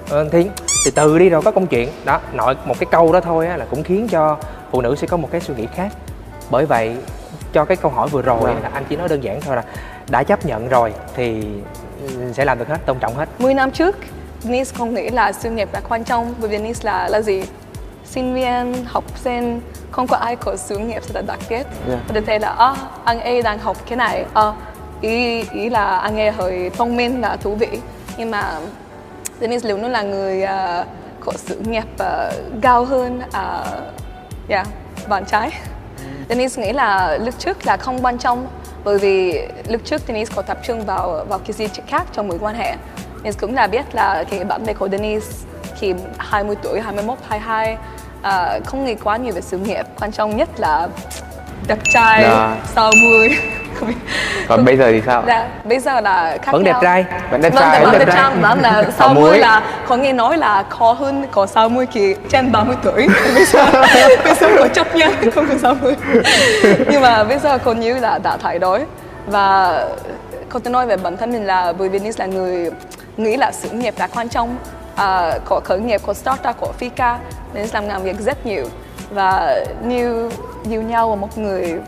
[0.10, 0.50] Ờ, thì
[0.86, 1.90] từ từ đi rồi có công chuyện.
[2.06, 4.38] Đó nội một cái câu đó thôi á, là cũng khiến cho
[4.72, 5.92] phụ nữ sẽ có một cái suy nghĩ khác
[6.52, 6.96] bởi vậy
[7.54, 8.64] cho cái câu hỏi vừa rồi Vâng.
[8.64, 9.64] là anh chỉ nói đơn giản thôi là
[10.10, 11.48] đã chấp nhận rồi thì
[12.02, 13.30] ừ, sẽ làm được hết tôn trọng hết.
[13.40, 13.96] 10 năm trước
[14.42, 17.44] Denise không nghĩ là sự nghiệp là quan trọng bởi vì Denise là là gì?
[18.06, 22.00] Sinh viên học sinh không có ai có sự nghiệp rất là đặc biệt Yeah.
[22.08, 24.26] và thấy là à, anh ấy đang học cái này.
[24.34, 24.54] À,
[25.02, 27.80] ý ý là anh ấy hơi thông minh là thú vị.
[28.18, 28.60] Nhưng mà
[29.42, 30.86] Denise luôn luôn là người à,
[31.26, 32.32] có sự nghiệp à,
[32.62, 34.68] cao hơn uh, yeah,
[35.08, 35.52] bạn trai
[36.30, 38.48] Denise nghĩ là lúc trước là không quan trọng
[38.84, 42.38] bởi vì lúc trước Denise có tập trung vào vào cái gì khác trong mối
[42.42, 42.76] quan hệ.
[43.18, 45.32] Denise cũng là biết là cái bạn bè của Denise
[45.80, 47.78] khi 20 tuổi, 21, 22
[48.22, 49.86] à, không nghĩ quá nhiều về sự nghiệp.
[50.00, 50.88] Quan trọng nhất là
[51.68, 52.24] đẹp trai,
[52.76, 53.30] sau 10.
[53.80, 53.96] Không biết.
[54.48, 56.82] còn bây giờ thì sao Dạ, bây giờ là khác vẫn đẹp nhau.
[56.82, 58.32] trai vẫn đẹp Vâng, trai vẫn đẹp đẹp trai.
[58.42, 59.40] vâng là 60 muối.
[59.40, 63.66] là có nghe nói là khó hơn có 60 kỳ trên 30 tuổi bây giờ
[64.24, 65.96] bây giờ có chấp nhận không có 60
[66.92, 68.80] nhưng mà bây giờ còn như là đã thay đổi
[69.26, 69.86] và
[70.50, 72.72] có thể nói về bản thân mình là bởi vì là người
[73.18, 74.56] nghĩ là sự nghiệp là quan trọng
[74.96, 77.16] à, có khởi nghiệp có startup có Fika
[77.54, 78.66] nên làm làm việc rất nhiều
[79.10, 80.30] và như
[80.70, 81.80] yêu nhau một người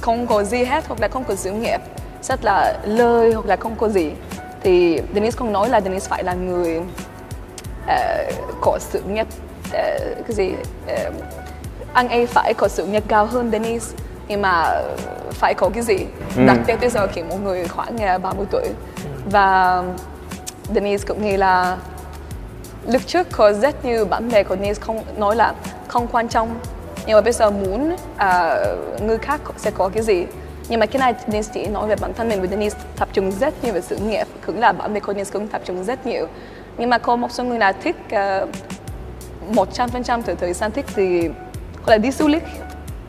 [0.00, 1.80] không có gì hết hoặc là không có sự nghiệp
[2.22, 4.10] rất là lời hoặc là không có gì.
[4.62, 6.80] Thì Denise không nói là Denise phải là người
[7.86, 8.24] ờ,
[8.60, 9.26] có sự nghiệp
[9.72, 10.52] ờ, cái gì
[10.86, 11.10] ờ,
[11.92, 13.96] anh ấy phải có sự nghiệp cao hơn Denise
[14.28, 14.82] nhưng mà
[15.30, 15.96] phải có cái gì?
[16.36, 16.46] Ừ.
[16.46, 18.68] đặc biệt bây giờ khi một người khoảng ờ, 30 tuổi.
[19.30, 19.82] Và
[20.74, 21.76] Denise cũng nghĩ là
[22.86, 25.54] lúc trước có rất nhiều bạn bè của Denise không nói là
[25.88, 26.48] không quan trọng
[27.10, 30.26] nhưng mà bây giờ muốn uh, người khác sẽ có cái gì?
[30.68, 33.32] Nhưng mà cái này Denise chỉ nói về bản thân mình với Denise tập trung
[33.32, 36.06] rất nhiều về sự nghiệp cũng là bạn với cô Denise cũng tập trung rất
[36.06, 36.26] nhiều.
[36.78, 38.46] Nhưng mà có một số người là thích à,
[39.48, 41.28] một trăm phần trăm từ thời gian thích thì
[41.82, 42.44] hoặc là đi du lịch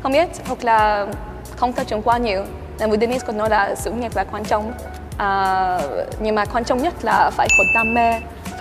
[0.03, 1.07] không biết hoặc là
[1.55, 2.43] không tập trung quá nhiều.
[2.79, 4.73] Nên với Denise còn nói là sự nghiệp là quan trọng
[5.17, 5.79] à,
[6.19, 8.11] nhưng mà quan trọng nhất là phải có đam mê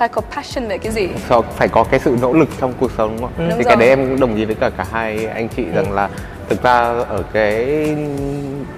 [0.00, 1.08] phải có passion về cái gì
[1.56, 3.32] phải có cái sự nỗ lực trong cuộc sống đúng không?
[3.38, 3.64] Đúng thì rồi.
[3.64, 6.08] cái đấy em cũng đồng ý với cả cả hai anh chị rằng là
[6.48, 6.72] thực ra
[7.08, 7.66] ở cái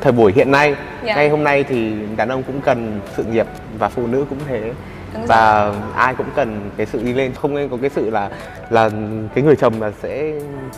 [0.00, 1.14] thời buổi hiện nay Dạ.
[1.14, 3.46] ngay hôm nay thì đàn ông cũng cần sự nghiệp
[3.78, 4.72] và phụ nữ cũng thế
[5.14, 8.30] Đúng và ai cũng cần cái sự đi lên không nên có cái sự là
[8.70, 8.90] là
[9.34, 10.32] cái người chồng là sẽ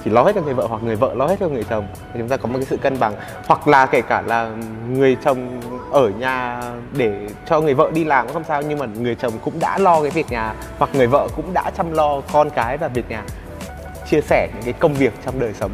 [0.04, 1.86] chỉ lo hết cho người vợ hoặc người vợ lo hết cho người chồng.
[2.12, 3.14] Thì chúng ta có một cái sự cân bằng.
[3.46, 4.50] Hoặc là kể cả là
[4.90, 5.60] người chồng
[5.92, 9.32] ở nhà để cho người vợ đi làm cũng không sao nhưng mà người chồng
[9.44, 12.76] cũng đã lo cái việc nhà hoặc người vợ cũng đã chăm lo con cái
[12.76, 13.22] và việc nhà.
[14.10, 15.70] Chia sẻ những cái công việc trong đời sống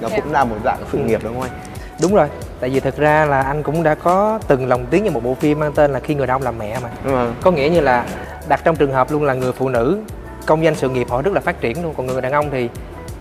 [0.00, 0.16] nó Dạ.
[0.16, 1.50] cũng là một dạng sự nghiệp đúng không anh
[2.04, 2.26] đúng rồi
[2.60, 5.34] tại vì thực ra là anh cũng đã có từng lồng tiếng vào một bộ
[5.34, 7.34] phim mang tên là khi người đàn ông làm mẹ mà Vâng.
[7.42, 8.04] có nghĩa như là
[8.48, 9.98] đặt trong trường hợp luôn là người phụ nữ
[10.46, 12.68] công danh sự nghiệp họ rất là phát triển luôn còn người đàn ông thì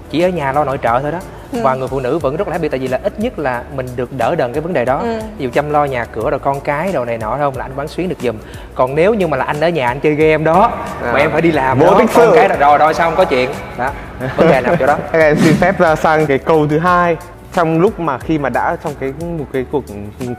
[0.10, 1.20] chỉ ở nhà lo nội trợ thôi đó
[1.64, 3.88] và người phụ nữ vẫn rất là happy tại vì là ít nhất là mình
[3.96, 5.20] được đỡ đần cái vấn đề đó Ừ.
[5.38, 7.72] ví dụ chăm lo nhà cửa rồi con cái đồ này nọ không là anh
[7.76, 8.36] bán xuyến được giùm
[8.76, 10.72] còn nếu như mà là anh ở nhà anh chơi game đó
[11.04, 11.12] À.
[11.14, 12.32] mà em phải đi làm Vô đó con sự.
[12.36, 13.92] cái rồi rồi rồi xong có chuyện đó
[14.38, 17.18] vấn đề nằm chỗ đó em xin phép ra sang cái câu thứ hai
[17.54, 19.84] trong lúc mà khi mà đã trong cái một cái cuộc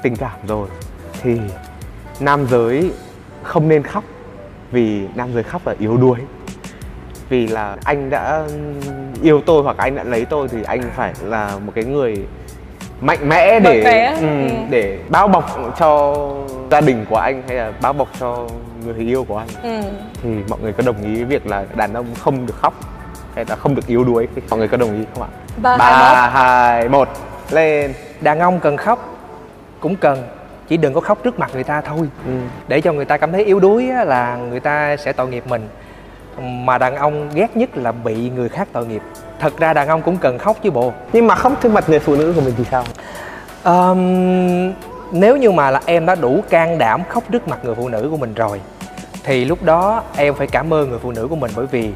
[0.02, 0.68] tình cảm rồi
[1.22, 1.40] thì
[2.20, 2.90] nam giới
[3.42, 4.04] không nên khóc
[4.70, 6.18] vì nam giới khóc là yếu đuối
[7.28, 8.42] vì là anh đã
[9.22, 12.26] yêu tôi hoặc anh đã lấy tôi thì anh phải là một cái người
[13.00, 14.48] mạnh mẽ để ừ, ừ.
[14.70, 16.14] để bao bọc cho
[16.70, 18.48] gia đình của anh hay là bao bọc cho
[18.84, 19.88] người yêu của anh ừ.
[20.22, 22.74] thì mọi người có đồng ý với việc là đàn ông không được khóc
[23.34, 25.28] hay là không được yếu đuối mọi người có đồng ý không ạ?
[25.62, 27.08] Ba, hai, ba hai một.
[27.50, 27.94] Lên.
[28.20, 29.16] Đàn ông cần khóc
[29.80, 30.22] cũng cần
[30.68, 32.08] chỉ đừng có khóc trước mặt người ta thôi.
[32.26, 32.32] Ừ.
[32.68, 35.44] để cho người ta cảm thấy yếu đuối á, là người ta sẽ tội nghiệp
[35.48, 35.68] mình.
[36.40, 39.02] Mà đàn ông ghét nhất là bị người khác tội nghiệp.
[39.40, 40.92] Thật ra đàn ông cũng cần khóc chứ bộ.
[41.12, 42.84] Nhưng mà khóc trước mặt người phụ nữ của mình thì sao?
[43.62, 44.72] Ờm,
[45.12, 48.08] nếu như mà là em đã đủ can đảm khóc trước mặt người phụ nữ
[48.10, 48.60] của mình rồi
[49.24, 51.92] thì lúc đó em phải cảm ơn người phụ nữ của mình bởi vì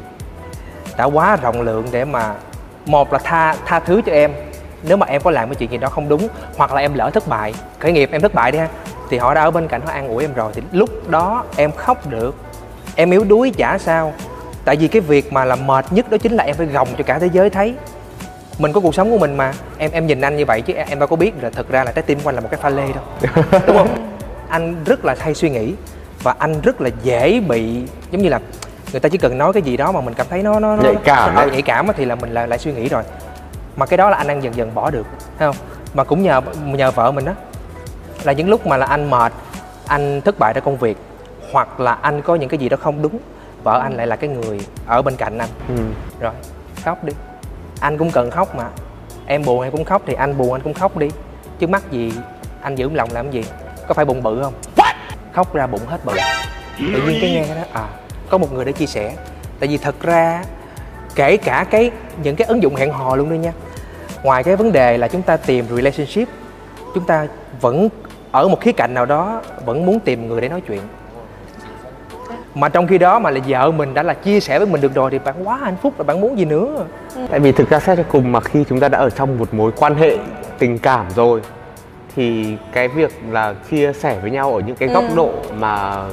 [0.99, 2.33] đã quá rộng lượng để mà
[2.85, 4.31] một là tha tha thứ cho em.
[4.83, 7.09] Nếu mà em có làm cái chuyện gì đó không đúng hoặc là em lỡ
[7.13, 8.67] thất bại khởi nghiệp em thất bại đi ha
[9.09, 10.51] thì họ đã ở bên cạnh họ an ủi em rồi.
[10.55, 12.35] Thì lúc đó em khóc được
[12.95, 14.13] em yếu đuối chả sao.
[14.65, 17.03] Tại vì cái việc mà làm mệt nhất đó chính là em phải gồng cho
[17.03, 17.73] cả thế giới thấy.
[18.57, 20.87] Mình có cuộc sống của mình mà em em nhìn anh như vậy chứ em,
[20.89, 22.59] em đâu có biết là thực ra là trái tim của anh là một cái
[22.63, 23.03] pha lê đâu.
[23.67, 24.09] Đúng không?
[24.49, 25.73] Anh rất là hay suy nghĩ
[26.23, 28.39] và anh rất là dễ bị giống như là
[28.91, 30.83] người ta chỉ cần nói cái gì đó mà mình cảm thấy nó nó, nó
[30.83, 33.03] Nhạy cảm nó, nhạy cảm á thì là mình lại lại suy nghĩ rồi.
[33.75, 35.07] Mà cái đó là anh đang dần dần bỏ được
[35.39, 35.55] thấy không?
[35.93, 37.33] Mà cũng nhờ nhờ vợ mình đó
[38.23, 39.33] là những lúc mà là anh mệt
[39.87, 40.97] anh thất bại trong công việc
[41.51, 43.19] hoặc là anh có những cái gì đó không đúng
[43.63, 45.49] vợ anh lại là cái người ở bên cạnh anh.
[45.67, 45.83] Ừ.
[46.19, 46.33] rồi
[46.83, 47.13] khóc đi.
[47.79, 48.65] Anh cũng cần khóc mà.
[49.25, 51.09] Em buồn em cũng khóc thì anh buồn anh cũng khóc đi.
[51.59, 52.13] Chứ mắc gì
[52.61, 53.45] anh giữ lòng làm gì?
[53.87, 54.53] Có phải bụng bự không?
[55.33, 56.13] Khóc ra bụng hết bự.
[56.77, 57.87] Tự nhiên cái nghe đó à
[58.29, 59.13] có một người để chia sẻ.
[59.59, 60.43] Tại vì thật ra
[61.15, 61.91] kể cả cái
[62.23, 63.51] những cái ứng dụng hẹn hò luôn đi nha
[64.23, 66.27] ngoài cái vấn đề là chúng ta tìm relationship
[66.95, 67.27] chúng ta
[67.61, 67.89] vẫn
[68.31, 70.81] ở một khía cạnh nào đó vẫn muốn tìm người để nói chuyện.
[72.55, 74.93] Mà trong khi đó mà là vợ mình đã là chia sẻ với mình được
[74.95, 76.85] rồi thì bạn quá hạnh phúc rồi bạn muốn gì nữa?
[77.29, 79.53] Tại vì thực ra xét cho cùng mà khi chúng ta đã ở trong một
[79.53, 80.17] mối quan hệ
[80.59, 81.41] tình cảm rồi
[82.15, 85.15] thì cái việc là chia sẻ với nhau ở những cái góc Ừ.
[85.15, 86.03] độ mà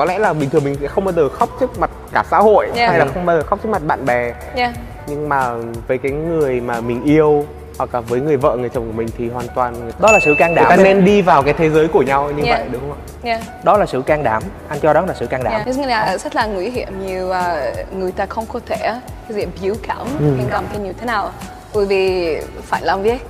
[0.00, 2.38] có lẽ là bình thường mình sẽ không bao giờ khóc trước mặt cả xã
[2.38, 2.90] hội Yeah.
[2.90, 4.72] hay là không bao giờ khóc trước mặt bạn bè yeah.
[5.06, 5.52] nhưng mà
[5.88, 7.44] với cái người mà mình yêu
[7.78, 10.12] hoặc là với người vợ người chồng của mình thì hoàn toàn người ta, đó
[10.12, 10.82] là sự can người đảm ta em.
[10.82, 12.58] nên đi vào cái thế giới của nhau như Yeah.
[12.58, 13.42] vậy đúng không ạ Yeah.
[13.64, 15.88] đó là sự can đảm anh cho đó là sự can đảm Yeah.
[15.88, 19.74] Là rất là nguy hiểm nhiều à, người ta không có thể cái gì biểu
[19.88, 21.30] cảm tình cảm như thế nào
[21.74, 23.26] bởi vì phải làm việc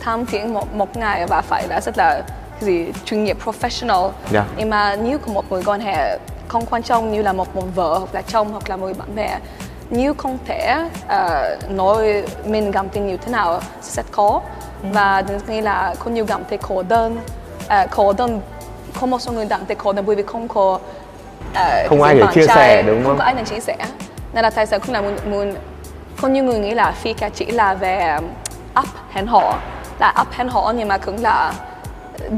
[0.00, 2.22] tham thiện một một ngày và phải là rất là
[2.60, 4.10] gì chuyên nghiệp professional.
[4.32, 4.46] Yeah.
[4.56, 6.18] nhưng mà nếu có một mối quan hệ
[6.48, 9.14] không quan trọng như là một một vợ hoặc là chồng hoặc là một bạn
[9.14, 9.38] bè
[9.90, 14.42] nếu không thể à, nói mình cảm tình như thế nào sẽ khó.
[14.82, 17.20] Và nghĩa là có nhiều cảm thấy khổ đơn.
[17.68, 18.40] À, khổ đơn
[19.00, 20.78] có một số người cảm thấy khổ đơn bởi vì không có
[21.54, 23.18] à, Không ai để chia trai, sẻ, đúng không không?
[23.18, 23.76] có ai để chia sẻ.
[24.32, 25.54] Nên là tại sao cũng là muốn, muốn
[26.20, 28.16] có nhiều người nghĩ là phi ca chỉ là về
[28.80, 29.54] up hẹn hò
[29.98, 31.52] là up hẹn hò nhưng mà cũng là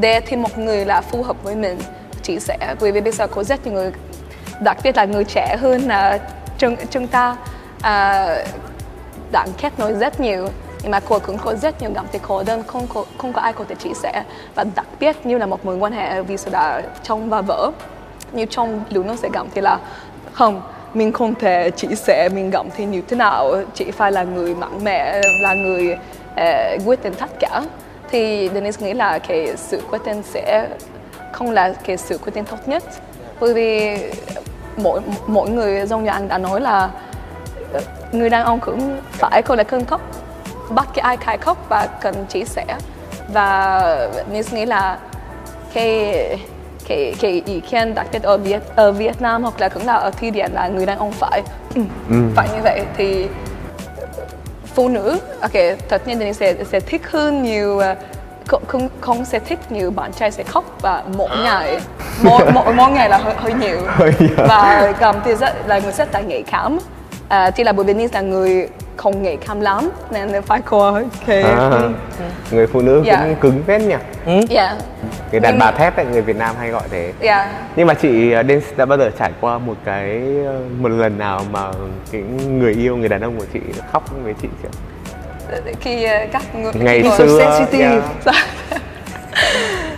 [0.00, 1.78] để tìm một người là phù hợp với mình
[2.22, 3.92] chia sẻ bởi vì bây giờ có rất nhiều người
[4.60, 6.18] đặc biệt là người trẻ hơn là
[6.58, 7.36] chúng, chúng ta
[7.82, 8.26] à,
[9.32, 10.48] đã kết nối rất nhiều.
[10.82, 13.40] Nhưng mà cô cũng có rất nhiều cảm thấy khó đơn không có, không có
[13.40, 14.22] ai có thể chia sẻ
[14.54, 17.70] và đặc biệt như là một mối quan hệ vì sự đã trong và vỡ
[18.32, 19.78] như trong lúc nó sẽ cảm thấy là
[20.32, 20.62] không
[20.94, 23.54] mình không thể chia sẻ mình cảm thấy như thế nào.
[23.74, 25.98] Chỉ phải là người mạnh mẽ là người
[26.32, 27.62] uh, quyết định tất cả
[28.12, 30.68] thì Denise nghĩ là cái sự quyết định sẽ
[31.32, 32.82] không là cái sự quyết định tốt nhất.
[33.40, 33.98] Bởi vì
[34.76, 36.90] mỗi mỗi người giống như anh đã nói là
[37.72, 37.80] ờ,
[38.12, 40.00] người đàn ông cũng phải có là cơn khóc
[40.70, 42.64] bắt cái ai khai khóc và cần chia sẻ.
[43.32, 44.98] Và mình nghĩ là
[45.74, 46.12] cái
[46.88, 49.94] cái cái ý kiến đặc biệt ở Việt ở Việt Nam hoặc là cũng là
[49.94, 51.42] ở Thụy Điển là người đàn ông phải
[52.36, 52.82] phải như vậy.
[52.96, 53.28] Thì
[54.74, 55.18] phụ nữ.
[55.40, 55.52] Ok
[55.88, 57.94] tất nhiên thì sẽ sẽ thích hơn nhiều ờ,
[58.46, 61.80] không không không sẽ thích nhiều bạn trai sẽ khóc và mỗi ngày.
[62.22, 63.78] Mỗi mỗi mỗi ngày là hơi, hơi nhiều.
[64.36, 66.78] Và cảm thấy rất là người rất là nhạy cảm.
[67.28, 71.42] À, chỉ là bởi vì là người không nhạy cảm lắm nên phải có cái
[71.42, 71.70] à,
[72.50, 73.24] người phụ nữ Dạ.
[73.24, 73.96] cũng cứng phết nhỉ?
[74.56, 74.76] Yeah
[75.30, 77.12] người đàn bà thép ấy, người Việt Nam hay gọi thế.
[77.20, 80.88] Yeah nhưng mà chị uh, Dance đã bao giờ trải qua một cái uh, một
[80.88, 81.70] lần nào mà
[82.12, 83.60] cái người yêu người đàn ông của chị
[83.92, 84.68] khóc với chị chưa?
[85.80, 87.88] Khi ờ, các người ngày người xưa sensitive.
[87.90, 88.36] yeah.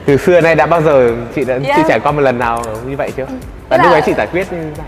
[0.06, 1.76] từ xưa nay đã bao giờ chị đã Yeah.
[1.76, 3.26] chị trải qua một lần nào như vậy chưa?
[3.68, 4.86] Và Tức lúc ấy chị giải quyết như thế nào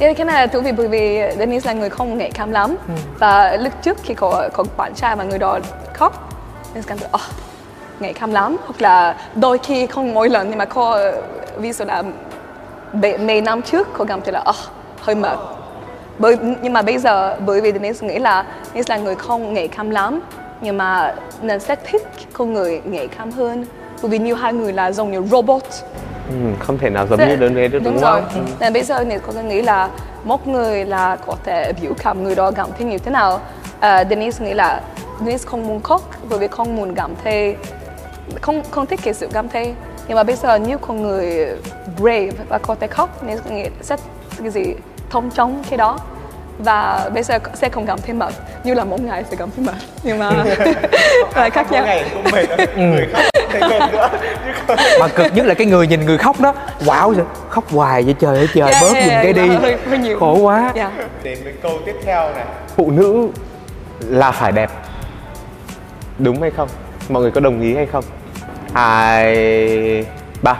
[0.00, 2.76] Yeah, cái này là thú vị bởi vì Denise là người không nhạy cảm lắm.
[3.18, 5.58] Và lúc trước khi có có bạn trai mà người đó
[5.94, 6.32] khóc
[6.68, 7.20] Denise cảm thấy oh,
[8.00, 8.56] nhạy cảm lắm.
[8.64, 11.12] Hoặc là đôi khi không mỗi lần nhưng mà có
[11.56, 12.02] ví dụ là
[13.18, 14.56] mấy, năm trước có cảm thấy là oh,
[15.00, 15.38] hơi mệt.
[16.18, 19.68] Bởi nhưng mà bây giờ bởi vì Denise nghĩ là Denise là người không nhạy
[19.68, 20.20] cảm lắm
[20.60, 23.66] nhưng mà nên sẽ thích con người nhạy cảm hơn
[24.02, 25.62] bởi vì như hai người là giống như robot.
[26.28, 28.20] Ừ, không thể nào giống Thế- như đơn thế được đúng, đúng rồi.
[28.34, 29.88] không Nên bây giờ thì con nghĩ là
[30.24, 33.40] một người là có thể biểu cảm người đó cảm thấy như thế nào.
[33.80, 34.80] À, Denise nghĩ là
[35.20, 37.56] Denise không muốn khóc bởi vì không muốn cảm thấy
[38.40, 39.74] không không thích cái sự cảm thấy.
[40.08, 41.46] Nhưng mà bây giờ như con người
[41.96, 44.00] brave và có thể khóc nên nghĩ rất
[44.42, 44.74] cái gì?
[45.10, 45.98] Thông trong cái đó.
[46.58, 48.32] Và bây giờ sẽ không cảm thấy mệt
[48.64, 49.74] như là mỗi ngày sẽ cảm thấy mệt.
[50.02, 50.30] Nhưng mà
[51.36, 51.84] lại khác nhau.
[52.14, 52.46] cũng mệt.
[52.76, 54.08] Người khóc thấy mệt nữa
[55.00, 56.54] mà cực nhất là cái người nhìn người khóc đó.
[56.84, 57.14] Wow
[57.48, 59.48] khóc hoài vậy trời ơi trời Yeah, bớt yeah, nhìn cái yeah, đi.
[59.56, 60.18] hơi- hơi nhiều.
[60.20, 60.72] khổ quá.
[60.74, 60.92] Yeah.
[61.22, 62.44] đến với câu tiếp theo này.
[62.76, 63.28] Phụ nữ
[64.08, 64.70] là phải đẹp.
[66.18, 66.68] Đúng hay không?
[67.08, 68.04] Mọi người có đồng ý hay không?
[68.74, 70.04] Hai
[70.42, 70.54] ba.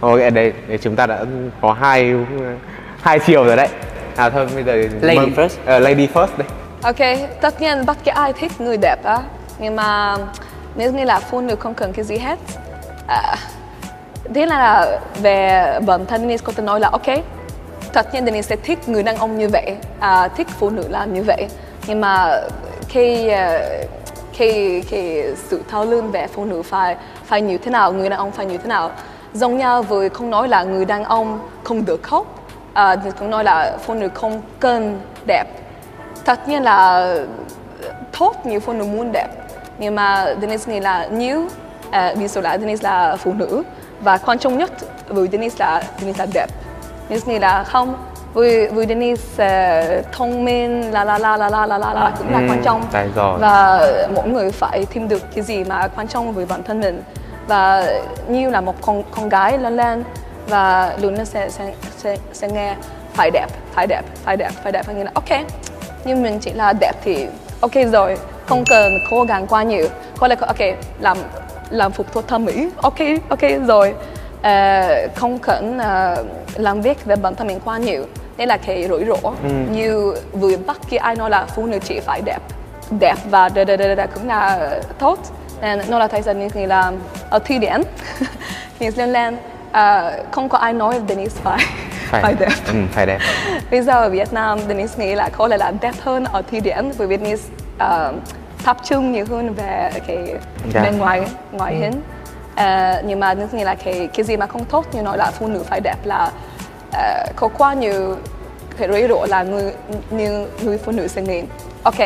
[0.00, 1.24] Ok đây chúng ta đã
[1.62, 2.14] có hai
[3.02, 3.68] hai chiều rồi đấy.
[4.16, 5.48] À thôi bây giờ Lady mời- first.
[5.66, 6.48] ờ, lady first đây
[6.82, 9.18] Ok, tất nhiên bất kỳ ai thích người đẹp á.
[9.58, 10.16] Nhưng mà
[10.76, 12.38] nếu như là phụ nữ không cần cái gì hết.
[13.08, 13.36] À,
[14.34, 14.86] Thế là
[15.22, 17.06] về bản thân Denise có thể nói là ok
[17.92, 19.76] thật nhiên Denise sẽ thích người đàn ông như vậy.
[20.00, 21.48] À, Thích phụ nữ làm như vậy.
[21.86, 22.40] Nhưng mà
[22.88, 23.60] khi à,
[24.32, 28.18] khi khi sự thao lương về phụ nữ phải phải như thế nào người đàn
[28.18, 28.90] ông phải như thế nào?
[29.34, 32.26] Giống nhau với không nói là người đàn ông không được khóc.
[32.74, 35.44] À, thì cũng nói là phụ nữ không cần đẹp.
[36.24, 37.08] Tất nhiên là
[38.18, 39.28] tốt nhiều phụ nữ muốn đẹp
[39.78, 41.40] nhưng mà Denise nghĩ là nhiều
[41.90, 43.62] à, vì số là Denise là phụ nữ
[44.00, 44.70] và quan trọng nhất
[45.08, 46.46] với Denise là Denise là đẹp.
[47.08, 47.96] Denise nghĩ là không
[48.32, 49.46] với với Denise
[50.00, 52.82] uh, thông minh la la la la la la la cũng là ừ, quan trọng
[53.14, 53.38] rồi.
[53.38, 57.02] và mỗi người phải tìm được cái gì mà quan trọng với bản thân mình.
[57.46, 57.86] Và
[58.28, 60.04] như là một con con gái lớn lên
[60.48, 62.74] và luôn sẽ, sẽ sẽ sẽ nghe
[63.14, 64.86] phải đẹp phải đẹp phải đẹp phải đẹp.
[64.86, 65.40] Phải nghĩ là ok
[66.04, 67.26] nhưng mình chỉ là đẹp thì
[67.60, 69.86] ok rồi không cần cố gắng quá nhiều.
[70.18, 70.58] Có là ok
[71.00, 71.16] làm
[71.70, 73.94] làm phục thuật thẩm mỹ ok ok rồi.
[74.42, 78.04] Ờ, không cần ờ, làm việc về bản thân mình quá nhiều.
[78.36, 79.30] Đây là cái rủi ro
[79.70, 82.38] như với bất kỳ ai nói là phụ nữ chỉ phải đẹp
[83.00, 85.18] đẹp và đờ đờ đờ đờ cũng là tốt.
[85.60, 86.92] Nên nó là thấy rằng nghĩ là
[87.30, 87.82] ở thi điển
[88.80, 89.36] Denise lên lên
[89.72, 91.58] à, không có ai nói Denise phải
[92.22, 92.48] phải đẹp.
[92.66, 93.18] Ừ, phải đẹp.
[93.70, 96.60] Bây giờ ở Việt Nam Denise nghĩ là có lẽ là đẹp hơn ở thi
[96.60, 98.14] điển bởi vì Denise uh,
[98.64, 100.34] tập trung nhiều hơn về cái
[100.74, 100.82] Dạ.
[100.82, 102.02] bên ngoài ngoại hình.
[102.56, 105.46] Ờ, nhưng mà nghĩ là cái cái gì mà không tốt như nói là phụ
[105.46, 106.30] nữ phải đẹp là
[106.92, 108.16] ờ, có quá nhiều
[108.78, 109.72] cái rủi ro là người
[110.10, 111.42] như người phụ nữ sẽ nghĩ
[111.82, 111.98] ok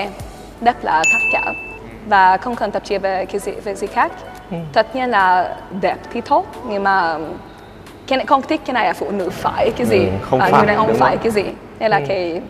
[0.61, 1.53] đẹp là tất cả
[2.09, 4.13] và không cần tập trung về cái gì về gì khác.
[4.73, 7.19] Tất nhiên là đẹp thì tốt nhưng mà
[8.07, 9.99] cái này không thích cái này là phụ nữ phải cái gì.
[9.99, 11.21] Ừ, không à, phải, người này không phải rồi.
[11.23, 11.45] cái gì.
[11.79, 12.41] Đây là cái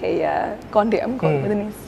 [0.00, 1.85] cái ờ, quan điểm của Denise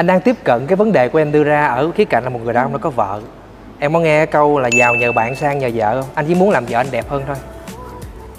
[0.00, 2.30] anh đang tiếp cận cái vấn đề của em đưa ra ở khía cạnh là
[2.30, 3.20] một người đàn ông đã có vợ.
[3.78, 6.10] Em có nghe câu là giàu nhờ bạn sang nhờ vợ không?
[6.14, 7.36] Anh chỉ muốn làm vợ anh đẹp hơn thôi.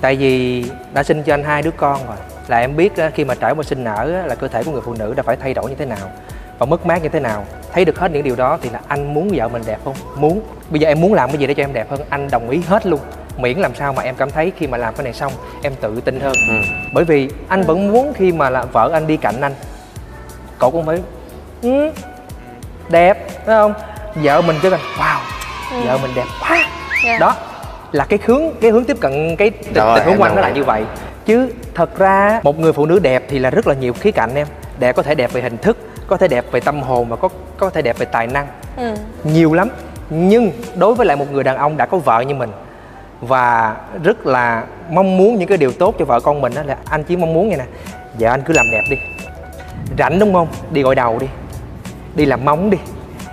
[0.02, 2.16] Tại vì đã sinh cho anh hai đứa con rồi.
[2.48, 4.94] Là em biết khi mà trải qua sinh nở là cơ thể của người phụ
[5.00, 6.10] nữ đã phải thay đổi như thế nào
[6.60, 7.46] và mất mát như thế nào.
[7.74, 9.96] Thấy được hết những điều đó thì là anh muốn vợ mình đẹp không?
[10.16, 10.42] Muốn.
[10.70, 12.00] Bây giờ em muốn làm cái gì để cho em đẹp hơn?
[12.10, 13.00] Anh đồng ý hết luôn.
[13.38, 16.02] Miễn làm sao mà em cảm thấy khi mà làm cái này xong em tự
[16.02, 16.34] tin hơn.
[16.48, 16.56] Ừ.
[16.94, 19.54] bởi vì anh vẫn muốn khi mà là vợ anh đi cạnh anh.
[20.60, 21.00] Cậu cũng phải
[21.62, 21.90] ừ,
[22.90, 23.74] đẹp phải không?
[24.16, 25.18] Vợ mình kêu là wow
[25.86, 26.66] vợ mình đẹp quá.
[27.06, 27.20] Yeah.
[27.20, 27.36] đó
[27.92, 30.36] là cái hướng cái hướng tiếp cận cái tình, Rồi, tình huống em của anh
[30.36, 30.54] nó ý.
[30.54, 30.84] như vậy.
[31.26, 34.36] Chứ thật ra một người phụ nữ đẹp thì là rất là nhiều khía cạnh
[34.36, 34.48] em.
[34.80, 37.30] Đẹp có thể đẹp về hình thức có thể đẹp về tâm hồn và có
[37.58, 38.48] có thể đẹp về tài năng.
[38.78, 38.96] Ừ.
[39.24, 39.70] nhiều lắm.
[40.10, 42.52] Nhưng đối với lại một người đàn ông đã có vợ như mình
[43.22, 46.78] và rất là mong muốn những cái điều tốt cho vợ con mình đó là
[46.90, 47.66] anh chỉ mong muốn vậy nè.
[48.20, 48.98] Vợ anh cứ làm đẹp đi.
[49.98, 50.48] Rảnh đúng không?
[50.72, 51.28] Đi gội đầu đi
[52.16, 52.78] đi làm móng đi.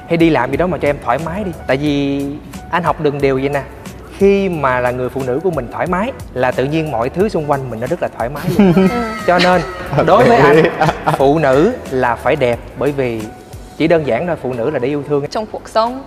[0.08, 1.50] Hay đi làm gì đó mà cho em thoải mái đi.
[1.66, 2.26] Tại vì
[2.70, 3.62] anh học được điều vậy nè.
[4.16, 7.28] Khi mà là người phụ nữ của mình thoải mái là tự nhiên mọi thứ
[7.28, 8.88] xung quanh mình nó rất là thoải mái luôn.
[9.26, 9.62] Cho nên
[10.06, 10.62] đối với anh
[11.18, 13.22] phụ nữ là phải đẹp bởi vì
[13.76, 15.26] chỉ đơn giản là phụ nữ là để yêu thương.
[15.26, 16.02] Trong cuộc sống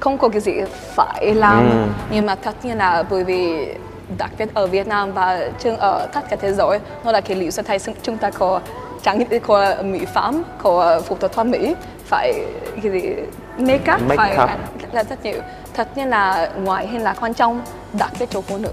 [0.00, 0.52] không có cái gì
[0.94, 1.70] phải làm.
[1.70, 1.86] Ừ.
[2.10, 3.66] nhưng mà tất nhiên là bởi vì
[4.18, 7.36] đặc biệt ở Việt Nam và trên ở tất cả thế giới nó là cái
[7.36, 8.60] lý do tại chúng ta có
[9.04, 12.32] trang có mỹ phẩm có phẫu thuật thẩm mỹ phải
[12.82, 13.14] cái gì
[13.58, 14.94] make up Make phải up.
[14.94, 15.40] là rất nhiều.
[15.76, 17.60] Tất nhiên là ngoại hình là quan trọng
[17.92, 18.70] đặc biệt cho phụ nữ.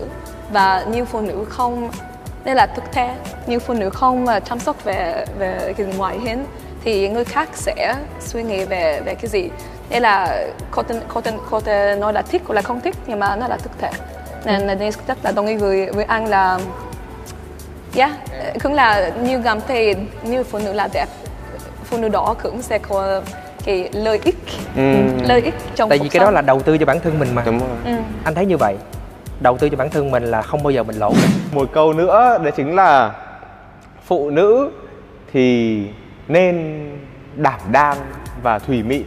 [0.51, 1.91] Và nhiều phụ nữ không
[2.43, 3.09] đây là thực tế
[3.47, 6.45] nhiều phụ nữ không mà chăm sóc về về cái ngoại hình
[6.83, 9.49] thì người khác sẽ suy nghĩ về về cái gì.
[9.89, 12.95] Đây là có thể, có thể, có thể nói là thích hoặc là không thích
[13.07, 13.91] nhưng mà nó là thực tế
[14.45, 14.75] nên là
[15.07, 16.59] rất là đồng ý với, với anh là
[17.95, 18.11] yeah,
[18.63, 21.05] cũng là như cảm thấy như phụ nữ là đẹp.
[21.83, 23.21] Phụ nữ đó cũng sẽ có
[23.65, 24.35] cái lợi ích
[24.75, 24.93] Ừ.
[25.27, 26.33] lợi ích trong tại vì cái đó sống.
[26.35, 27.43] là đầu tư cho bản thân mình mà.
[27.45, 27.67] Đúng rồi.
[27.85, 27.91] Ừ.
[28.23, 28.75] anh thấy như vậy.
[29.39, 31.13] Đầu tư cho bản thân mình là không bao giờ mình lỗ.
[31.53, 33.11] Một câu nữa đó chính là
[34.05, 34.71] phụ nữ
[35.33, 35.77] thì
[36.27, 36.85] nên
[37.35, 37.97] đảm đang
[38.43, 39.03] và thùy mị.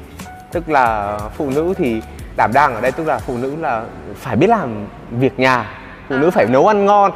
[0.52, 2.02] Tức là phụ nữ thì
[2.36, 3.82] đảm đang ở đây tức là phụ nữ là
[4.16, 5.70] phải biết làm việc nhà.
[6.08, 7.12] Phụ nữ phải nấu ăn ngon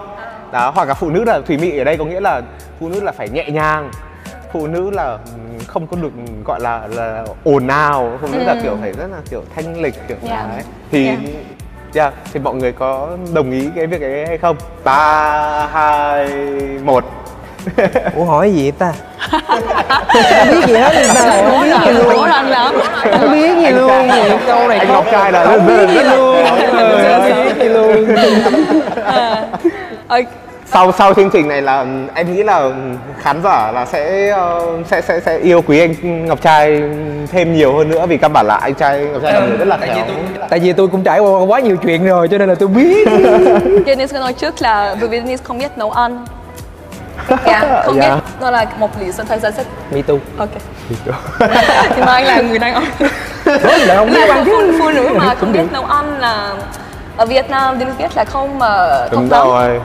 [0.52, 2.40] đó hoặc là phụ nữ là thùy mị ở đây có nghĩa là
[2.80, 3.90] phụ nữ là phải nhẹ nhàng.
[4.52, 5.18] Phụ nữ là
[5.66, 6.10] không có được
[6.44, 8.18] gọi là là ồn ào.
[8.20, 8.58] Phụ nữ là Ừ.
[8.62, 10.48] kiểu phải rất là kiểu thanh lịch kiểu Yeah.
[10.54, 10.62] đấy.
[10.92, 11.18] Thì Yeah.
[11.94, 14.56] Yeah, thì mọi người có đồng ý cái việc ấy hay không?
[14.84, 16.28] ba hai
[16.84, 17.04] một.
[18.16, 18.92] Ủa hỏi gì ta?
[19.30, 22.14] Không biết gì hết ta không biết gì luôn.
[22.16, 22.72] Ủa là
[23.20, 24.00] không biết gì luôn.
[24.46, 24.88] câu này anh.
[24.88, 26.36] Ngọc Trai là không biết gì luôn.
[26.44, 28.06] Ờ, không biết gì luôn
[30.72, 34.28] Sau sau chương trình này là ừm, em nghĩ là ừm, khán giả là sẽ
[34.30, 36.82] ờ, sẽ sẽ sẽ yêu quý anh Ngọc Trai
[37.32, 39.64] thêm nhiều hơn nữa vì căn bản là anh trai Ngọc Trai là người rất
[39.68, 39.96] là khéo.
[40.50, 43.08] tại vì tôi cũng trải qua quá nhiều chuyện rồi cho nên là tôi biết.
[43.86, 46.24] Denise có nói trước là bởi vì Denise không biết nấu ăn.
[47.46, 48.14] Yeah, không Yeah.
[48.16, 48.22] biết.
[48.40, 50.14] Đó là một lý do thời gian rất me too.
[50.38, 50.48] Ok.
[51.96, 52.84] Thì mà anh là người đàn ông
[53.44, 54.76] Đúng là không biết là ăn phụ, chứ.
[54.80, 56.54] phụ nữ mà không biết nấu ăn là
[57.18, 59.80] ở Việt Nam Denise biết là không mà đúng lắm rồi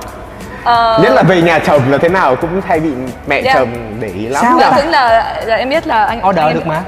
[0.64, 2.89] Ờ, nhất là về nhà chồng là thế nào cũng hay bị
[3.28, 3.55] mẹ Yeah.
[3.58, 4.74] chồng để ý lắm Sao à?
[4.82, 6.82] cũng là, là em biết là anh order anh- được mà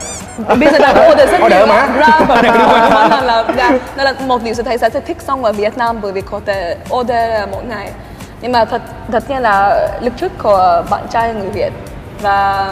[0.56, 1.88] bây giờ là có order rất Order nhiều mà.
[1.98, 2.42] ra và
[3.26, 6.22] là là là một điều tôi thấy sẽ thích xong ở Việt Nam bởi vì
[6.22, 7.92] có thể order mỗi ngày
[8.42, 11.72] nhưng mà thật thật nhiên là lúc trước có bạn trai người Việt
[12.22, 12.72] và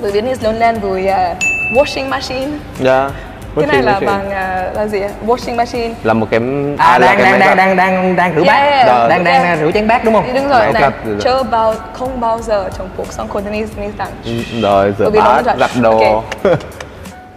[0.00, 1.36] người Việt lớn lên với uh,
[1.76, 2.50] washing machine
[2.84, 3.10] yeah.
[3.56, 5.94] Cái này là bằng uh, là gì washing machine.
[6.02, 6.40] Là một cái
[6.78, 8.62] à, là đang cái đang đang đang đang đang rửa bát.
[8.62, 9.24] Yeah, đang yeah.
[9.24, 10.34] đang đang rửa chén bát đúng không?
[10.34, 10.72] Đúng rồi.
[10.72, 10.90] Này
[11.20, 15.10] chưa bao không bao giờ trong cuộc sống của Denise Denise rằng Ừ, rồi rửa
[15.10, 15.70] bát giặt.
[15.80, 16.22] đồ.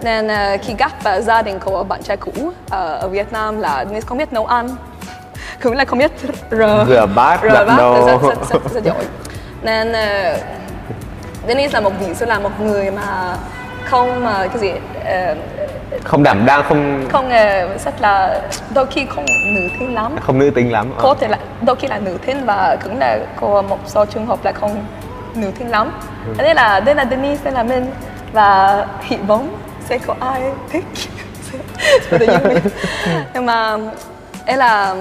[0.02, 3.60] Nên uh, khi gặp uh, gia đình của bạn trai cũ uh, ở Việt Nam
[3.60, 4.70] là Denise không biết nấu ăn.
[5.64, 6.12] Cũng là không biết
[6.52, 6.56] r
[6.88, 8.08] Rửa bát, rửa giặt bát đồ.
[8.08, 9.06] rất, rất, rất, rất giỏi.
[9.62, 10.40] Nên uh,
[11.48, 13.36] Dennis là một ví dụ là một người mà
[13.86, 15.38] không uh, cái gì uh,
[16.04, 18.42] không đảm đang không không uh, rất là
[18.74, 20.16] đôi khi không nữ tính lắm.
[20.22, 23.20] Không nữ tính lắm có thể là đôi khi là nữ tính và cũng là
[23.42, 24.86] có một số trường hợp là không
[25.36, 25.92] nữ tính lắm.
[26.28, 26.34] Ừ.
[26.38, 27.92] đây là đây là Denise đây là mình
[28.34, 29.58] và hy vọng
[29.90, 30.86] sẽ có ai thích?
[32.12, 32.62] Sẽ được
[33.34, 33.78] nhưng mà
[34.46, 34.96] đây là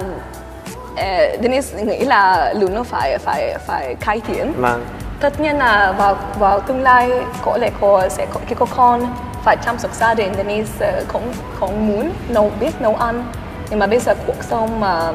[1.42, 4.52] Denise nghĩ là luôn nó phải phải phải cải thiện.
[4.56, 4.74] Mà
[5.22, 7.10] tất nhiên là vào vào tương lai
[7.42, 9.14] có lẽ cô sẽ có khi có con
[9.44, 13.24] phải chăm sóc gia đình Denise ờ, cũng cũng muốn nấu biết nấu ăn.
[13.70, 15.12] Nhưng mà bây giờ cuộc sống mà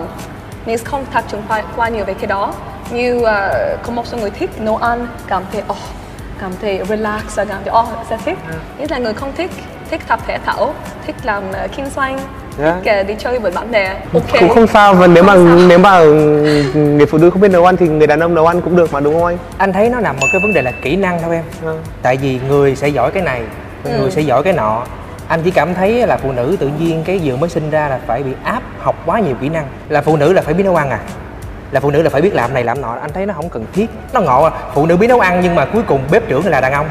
[0.66, 2.53] Denise không tập trung qua, qua nhiều về cái đó.
[2.91, 5.78] Như ờ, có một số người thích nấu ăn cảm thấy oh,
[6.39, 8.38] cảm thấy relax cảm thấy oh sẽ thích.
[8.78, 9.51] Những là người không thích
[9.91, 10.73] thích tập thể thao
[11.05, 12.19] thích làm ờ, kinh doanh
[12.59, 12.75] Yeah.
[12.83, 13.95] thích ờ, đi chơi với bạn bè.
[14.13, 14.39] Ok.
[14.39, 15.45] Cũng không sao và nếu mà sao.
[15.67, 15.99] nếu mà
[16.73, 18.93] người phụ nữ không biết nấu ăn thì người đàn ông nấu ăn cũng được
[18.93, 19.38] mà đúng không anh?
[19.57, 21.43] Anh thấy nó nằm ở cái vấn đề là kỹ năng thôi em.
[21.63, 21.77] Ừ.
[22.01, 23.41] tại vì người sẽ giỏi cái này
[23.99, 24.83] người sẽ giỏi cái nọ.
[25.27, 27.99] Anh chỉ cảm thấy là phụ nữ tự nhiên cái vừa mới sinh ra là
[28.07, 29.65] phải bị áp học quá nhiều kỹ năng.
[29.89, 30.99] Là phụ nữ là phải biết nấu ăn à?
[31.71, 32.97] Là phụ nữ là phải biết làm này làm nọ.
[33.01, 33.85] Anh thấy nó không cần thiết.
[34.13, 36.61] Nó ngộ à phụ nữ biết nấu ăn nhưng mà cuối cùng bếp trưởng là
[36.61, 36.88] đàn ông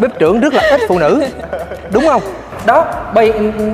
[0.00, 1.24] bếp trưởng rất là ít phụ nữ.
[1.90, 2.22] Đúng không?
[2.66, 3.70] Đó bây ừ, ừ,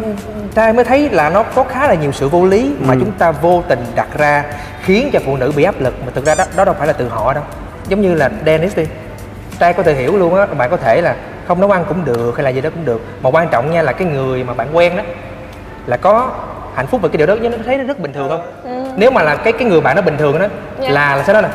[0.55, 3.31] trai mới thấy là nó có khá là nhiều sự vô lý mà chúng ta
[3.31, 4.45] vô tình đặt ra
[4.83, 5.95] khiến cho phụ nữ bị áp lực.
[6.07, 7.43] Mà thực ra đó, đó đâu phải là từ họ đâu.
[7.89, 8.87] Giống như là Dennis đi.
[9.59, 11.17] Trai có thể hiểu luôn á bạn có thể là
[11.49, 13.01] không nấu ăn cũng được hay là gì đó cũng được.
[13.23, 15.03] Mà quan trọng nha là cái người mà bạn quen đó
[15.87, 16.31] là có
[16.75, 18.43] hạnh phúc về cái điều đó nhưng nó thấy nó rất bình thường không?
[18.97, 20.47] Nếu mà là cái cái người bạn nó bình thường đó
[20.81, 20.93] Yeah.
[20.93, 21.49] là là sao đó là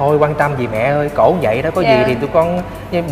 [0.00, 1.98] thôi quan tâm gì mẹ ơi cổ vậy đó có Yeah.
[1.98, 2.62] gì thì tụi con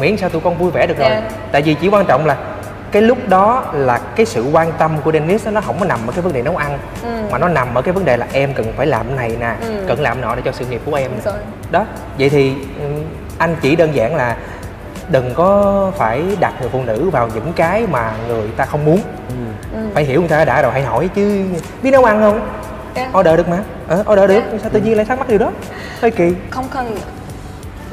[0.00, 1.22] miễn sao tụi con vui vẻ được rồi Yeah.
[1.52, 2.36] tại vì chỉ quan trọng là
[2.92, 5.98] cái lúc đó là cái sự quan tâm của Dennis đó, nó không có nằm
[6.06, 6.78] ở cái vấn đề nấu ăn
[7.30, 9.84] mà nó nằm ở cái vấn đề là em cần phải làm này nè Ừ.
[9.88, 11.34] cần làm nọ để cho sự nghiệp của em Đúng
[11.70, 11.84] đó
[12.18, 12.84] vậy thì ừ,
[13.38, 14.36] anh chỉ đơn giản là
[15.08, 19.00] đừng có phải đặt người phụ nữ vào những cái mà người ta không muốn
[19.74, 19.78] Ừ.
[19.94, 21.44] phải hiểu người ta đã rồi hãy hỏi chứ
[21.82, 22.40] biết nấu ăn không
[22.98, 23.16] Yeah.
[23.18, 24.60] order được mà ờ, order được Yeah.
[24.60, 25.50] sao tự nhiên lại thắc mắc điều đó
[26.00, 26.96] hơi kỳ không cần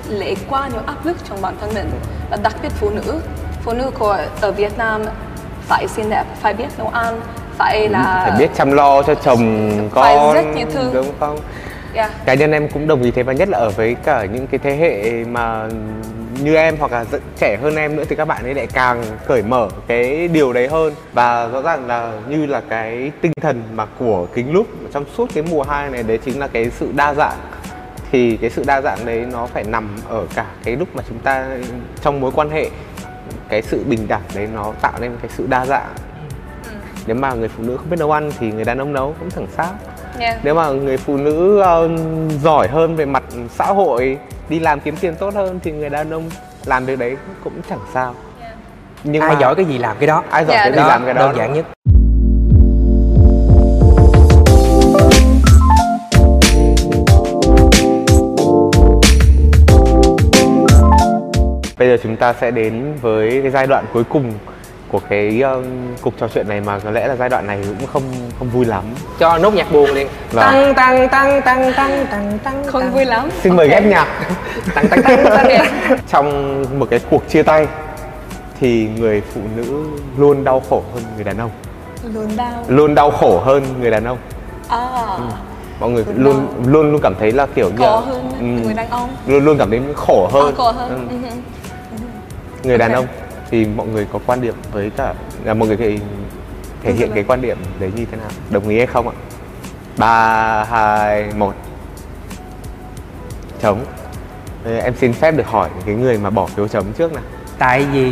[0.09, 1.89] lệ qua nhiều áp lực trong bản thân mình
[2.29, 3.19] và đặc biệt phụ nữ
[3.63, 5.01] phụ nữ của ở Việt Nam
[5.67, 7.21] phải xinh đẹp phải biết nấu ăn
[7.57, 10.89] phải là phải biết chăm lo cho chồng Phải con rất nhiều thứ.
[10.93, 11.39] đúng không
[11.93, 12.11] yeah.
[12.25, 14.59] cá nhân em cũng đồng ý thế và nhất là ở với cả những cái
[14.63, 15.67] thế hệ mà
[16.43, 17.05] như em hoặc là
[17.37, 20.67] trẻ hơn em nữa thì các bạn ấy lại càng cởi mở cái điều đấy
[20.67, 20.93] hơn.
[21.13, 25.29] Và rõ ràng là như là cái tinh thần mà của kính lúc trong suốt
[25.33, 27.37] cái mùa hai này đấy chính là cái sự đa dạng.
[28.11, 31.19] Thì cái sự đa dạng đấy nó phải nằm ở cả cái lúc mà chúng
[31.19, 31.45] ta
[32.01, 32.69] trong mối quan hệ
[33.49, 35.93] cái sự bình đẳng đấy nó tạo nên cái sự đa dạng.
[37.07, 39.31] Nếu mà người phụ nữ không biết nấu ăn thì người đàn ông nấu cũng
[39.31, 39.73] chẳng sao.
[40.19, 40.37] Yeah.
[40.43, 41.89] nếu mà người phụ nữ ờ,
[42.43, 44.17] giỏi hơn về mặt xã hội
[44.49, 46.29] đi làm kiếm tiền tốt hơn thì người đàn ông
[46.65, 48.15] làm việc đấy cũng chẳng sao.
[49.03, 50.23] Nhưng ai mà giỏi cái gì làm cái đó?
[50.29, 51.21] Ai giỏi Dạ, cái gì làm cái đó?
[51.27, 51.65] đơn giản nhất.
[61.77, 64.33] Bây giờ chúng ta sẽ đến với cái giai đoạn cuối cùng
[64.91, 65.61] của cái ờ,
[66.01, 68.03] cuộc trò chuyện này mà có lẽ là giai đoạn này cũng không
[68.39, 68.83] không vui lắm.
[69.19, 70.07] Cho nốt nhạc buồn liền.
[70.31, 70.43] Vâng.
[70.43, 72.91] tăng tăng tăng tăng tăng tăng tăng không tăng.
[72.93, 73.29] vui lắm.
[73.43, 74.07] Xin mời ghép nhạc.
[74.75, 75.47] Tăng tăng tăng tăng
[76.11, 77.67] trong một cái cuộc chia tay
[78.59, 79.83] thì người phụ nữ
[80.17, 81.51] luôn đau khổ hơn người đàn ông.
[82.13, 82.63] Luôn đau.
[82.67, 84.17] Luôn đau khổ hơn người đàn ông.
[84.69, 84.87] À.
[85.79, 88.45] Mọi người Luôn luôn luôn luôn cảm thấy là kiểu như khó là- hơn ừ,
[88.65, 89.09] người đàn ông.
[89.27, 90.89] Luôn luôn cảm thấy khổ hơn, à, khó hơn.
[90.89, 91.15] Ừ.
[91.15, 91.17] Ừ.
[91.21, 91.35] Hử.
[92.63, 93.05] người đàn ông
[93.55, 95.97] thì mọi người có quan điểm với cả là mọi người thể,
[96.83, 98.29] thể hiện cái quan điểm đấy như thế nào?
[98.49, 99.15] Đồng ý hay không ạ?
[99.97, 101.53] Ba hai một.
[103.61, 103.85] Chống
[104.65, 107.23] em xin phép được hỏi cái người mà bỏ phiếu chấm trước nào.
[107.57, 108.11] Tại vì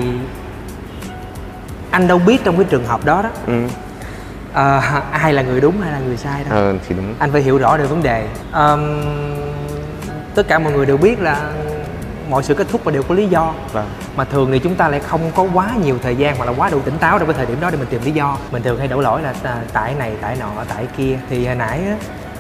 [1.91, 3.29] anh đâu biết trong cái trường hợp đó đó.
[3.47, 3.63] Ừ.
[4.53, 4.81] ờ,
[5.11, 7.13] ai là người đúng hay là người sai đâu ờ, thì đúng.
[7.19, 8.27] Anh phải hiểu rõ được vấn đề.
[8.51, 9.01] Ờm,
[10.35, 11.51] tất cả mọi người đều biết là
[12.29, 13.53] mọi sự kết thúc và đều có lý do.
[13.71, 13.89] Vâng.
[14.15, 16.69] Mà thường thì chúng ta lại không có quá nhiều thời gian hoặc là quá
[16.69, 18.37] đủ tỉnh táo trong cái thời điểm đó để mình tìm lý do.
[18.51, 21.19] Mình thường hay đổ lỗi là à, tại này tại nọ tại kia.
[21.29, 21.81] Thì hồi nãy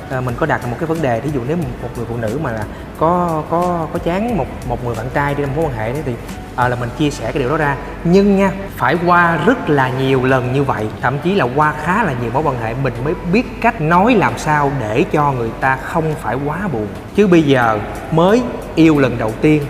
[0.09, 2.39] à, mình có đặt một cái vấn đề ví dụ nếu một người phụ nữ
[2.43, 2.63] mà là
[3.03, 6.01] có có có chán một một người bạn trai đi trong mối quan hệ đấy
[6.05, 6.13] thì
[6.55, 7.75] à, là mình chia sẻ cái điều đó ra.
[8.03, 12.03] Nhưng nha phải qua rất là nhiều lần như vậy thậm chí là qua khá
[12.03, 15.49] là nhiều mối quan hệ mình mới biết cách nói làm sao để cho người
[15.59, 16.87] ta không phải quá buồn.
[17.15, 17.79] Chứ bây giờ
[18.11, 18.41] mới
[18.75, 19.65] yêu lần đầu tiên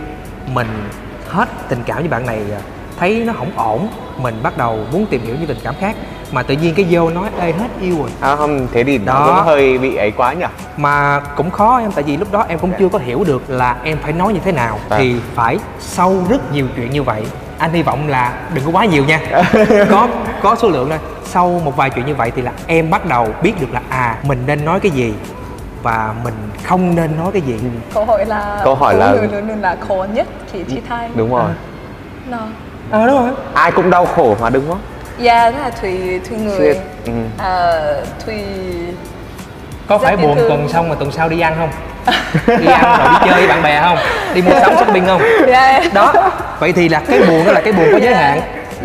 [0.47, 0.89] mình
[1.29, 2.59] hết tình cảm với bạn này rồi
[2.99, 3.87] thấy nó không ổn
[4.21, 5.95] mình bắt đầu muốn tìm hiểu những tình cảm khác.
[6.31, 8.09] Mà tự nhiên cái vô nói ê hết yêu rồi.
[8.21, 9.13] À không thế thì Đó.
[9.13, 10.45] nó cũng hơi bị ấy quá nhỉ?
[10.77, 13.75] Mà cũng khó em tại vì lúc đó em cũng chưa có hiểu được là
[13.83, 14.97] em phải nói như thế nào À.
[14.97, 17.23] thì phải sâu rất nhiều chuyện như vậy.
[17.57, 19.19] Anh hy vọng là đừng có quá nhiều nha.
[19.91, 20.07] Có
[20.43, 20.99] có số lượng thôi.
[21.25, 24.17] Sau một vài chuyện như vậy thì là em bắt đầu biết được là à
[24.23, 25.13] mình nên nói cái gì
[25.83, 26.33] và mình
[26.63, 27.55] không nên nói cái gì.
[27.93, 31.09] Câu hỏi là Câu hỏi là- luôn luôn luôn là khó nhất khi chia tay
[31.15, 31.51] đúng rồi.
[32.29, 32.37] Nó
[32.93, 33.31] ờ đúng rồi.
[33.53, 34.79] Ai cũng đau khổ mà đúng không?
[35.23, 36.77] Yeah đó là tùy tùy người.
[37.05, 37.11] Ừ.
[37.37, 38.35] Ờ, tùy
[39.87, 40.49] có Rất phải buồn thương.
[40.49, 41.69] tuần xong mà tuần sau đi ăn không?
[42.59, 43.97] Đi ăn rồi đi chơi với bạn bè không?
[44.33, 45.21] Đi mua sắm shopping không?
[45.47, 45.93] Yeah.
[45.93, 46.13] đó.
[46.59, 48.41] Vậy thì là cái buồn đó là cái buồn có giới hạn.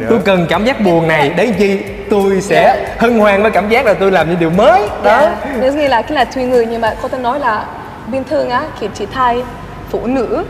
[0.09, 1.31] Tôi cần cảm giác buồn này.
[1.31, 1.81] Đến chi?
[2.11, 2.99] Tôi sẽ Yeah.
[3.01, 4.83] hân hoan với cảm giác là tôi làm những điều mới.
[5.03, 5.19] Đó.
[5.21, 5.33] Yeah.
[5.61, 7.65] Nếu như là cái là tùy người nhưng mà có thể nói là
[8.07, 9.43] bình thường á khi chị thay
[9.91, 10.45] phụ nữ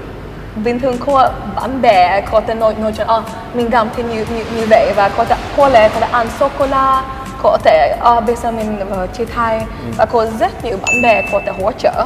[0.64, 3.20] bình thường có bạn bè có thể nói nói chuyện à,
[3.54, 6.26] mình cảm thấy như, như, như vậy và có thể có lẽ có thể ăn
[6.40, 7.02] sô cô la
[7.42, 11.22] có thể à, bây giờ mình uh, chia tay và có rất nhiều bạn bè
[11.32, 12.04] có thể hỗ trợ.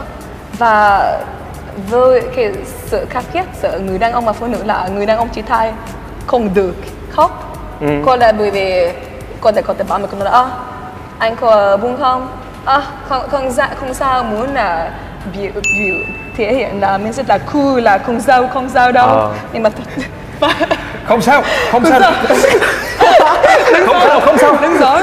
[0.59, 1.03] Và
[1.91, 5.19] với cái sự khác biệt giữa người đàn ông và phụ nữ là người đàn
[5.19, 5.73] ông chia tay
[6.27, 6.75] không được
[7.11, 7.59] khóc.
[8.07, 8.93] Có lẽ bởi vì
[9.41, 10.51] có thể có thể bạn mình nói à,
[11.19, 12.29] anh có buồn không?
[12.65, 14.91] À, không, không, dạ, không sao muốn là
[15.37, 15.97] biểu, biểu
[16.37, 19.07] thể hiện là mình rất là cool là không sao không sao đâu.
[19.07, 19.35] Ờ.
[19.53, 19.71] nhưng mà
[21.07, 22.01] không sao không sao.
[22.29, 22.51] Không sao.
[24.25, 25.03] Không sao đúng rồi.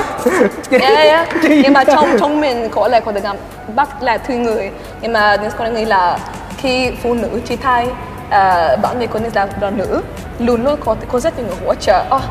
[0.72, 1.28] Yeah, yeah.
[1.44, 3.36] nhưng mà trong trong mình có lẽ có thể cảm
[3.76, 4.72] bắt là tùy người.
[5.02, 6.20] Nhưng mà nên có nghĩ là
[6.58, 10.02] khi phụ nữ chia tay uh, bạn mình có nên là là nữ
[10.40, 12.04] luôn luôn có có rất nhiều người hỗ trợ.
[12.16, 12.22] Oh,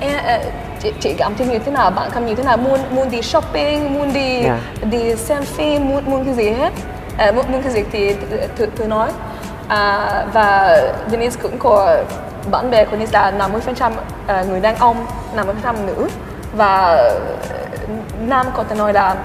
[0.00, 0.38] em, ờ,
[0.82, 1.90] chị, chị cảm thấy như thế nào?
[1.90, 2.56] Bạn cảm như thế nào?
[2.56, 4.58] Muốn muốn đi shopping muốn đi Yeah.
[4.90, 6.72] đi xem phim muốn muốn cái gì hết
[7.18, 8.16] à, muốn cái gì thì
[8.56, 9.10] thử thử nói
[9.68, 10.78] à, và
[11.10, 11.96] Denise cũng có
[12.50, 13.92] bạn bè của Denise là 50 phần trăm
[14.26, 15.06] à, người đàn ông
[15.36, 16.08] 50 phần trăm nữ
[16.56, 16.98] và
[18.20, 19.16] nam có thể nói là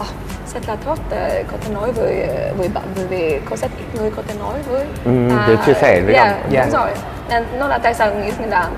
[0.00, 0.06] oh,
[0.54, 2.28] rất là tốt ờ, có thể nói với
[2.58, 5.10] với bạn bởi vì có rất ít người có thể nói với Ừ,
[5.48, 6.38] để chia sẻ với yeah, nhau.
[6.44, 6.72] đúng Yeah.
[6.72, 6.90] rồi
[7.28, 8.68] nên nó là tại sao nghĩ là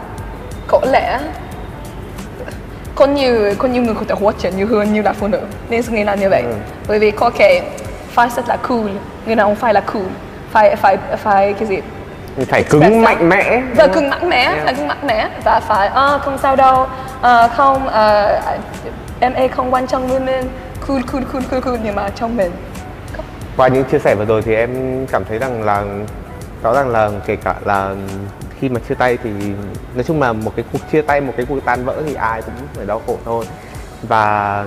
[0.67, 1.19] có lẽ
[2.95, 5.41] có nhiều có nhiều người có thể hỗ trợ nhiều hơn như là phụ nữ
[5.71, 6.55] nên tôi nghĩ là như vậy Ừ.
[6.89, 7.63] bởi vì có thể
[8.17, 8.91] phải rất là cool.
[9.27, 10.07] Người đàn ông phải là cool.
[10.51, 11.79] Phải phải phải cái gì?
[12.49, 13.63] Phải cứng Express mạnh mẽ.
[13.77, 15.29] Và cứng mạnh mẽ phải cứng mạnh mẽ.
[15.45, 16.87] Và phải à, không sao đâu.
[17.23, 18.41] À, không à,
[19.21, 20.49] em ấy không quan trọng với mình
[20.87, 22.53] cool cool cool cool cool nhưng mà trong mình
[23.57, 24.71] qua những chia sẻ vừa rồi thì em
[25.07, 25.85] cảm thấy rằng là
[26.63, 27.95] rõ ràng là kể cả là
[28.61, 29.31] khi mà chia tay thì
[29.95, 32.43] nói chung là một cái cuộc chia tay một cái cuộc tan vỡ thì ai
[32.43, 33.45] cũng phải đau khổ thôi.
[34.03, 34.65] Và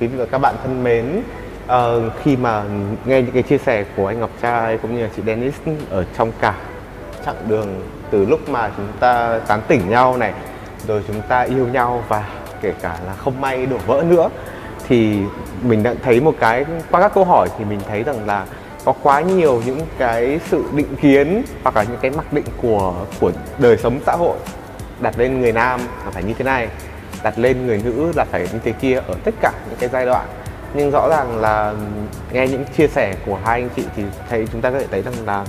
[0.00, 1.22] quý vị và các bạn thân mến
[1.66, 2.62] uh, khi mà
[3.04, 5.54] nghe những cái chia sẻ của anh Ngọc Trai cũng như là chị Dennis
[5.90, 6.54] ở trong cả
[7.26, 10.32] chặng đường từ lúc mà chúng ta tán tỉnh nhau này
[10.86, 12.28] rồi chúng ta yêu nhau và
[12.60, 14.28] kể cả là không may đổ vỡ nữa
[14.88, 15.18] thì
[15.62, 18.46] mình đã thấy một cái qua các câu hỏi thì mình thấy rằng là
[18.84, 22.94] có quá nhiều những cái sự định kiến hoặc là những cái mặc định của
[23.20, 24.36] của đời sống xã hội
[25.00, 26.68] đặt lên người nam là phải như thế này
[27.22, 30.06] đặt lên người nữ là phải như thế kia ở tất cả những cái giai
[30.06, 30.26] đoạn
[30.74, 31.74] nhưng rõ ràng là
[32.32, 35.02] nghe những chia sẻ của hai anh chị thì thấy chúng ta có thể thấy
[35.02, 35.44] rằng là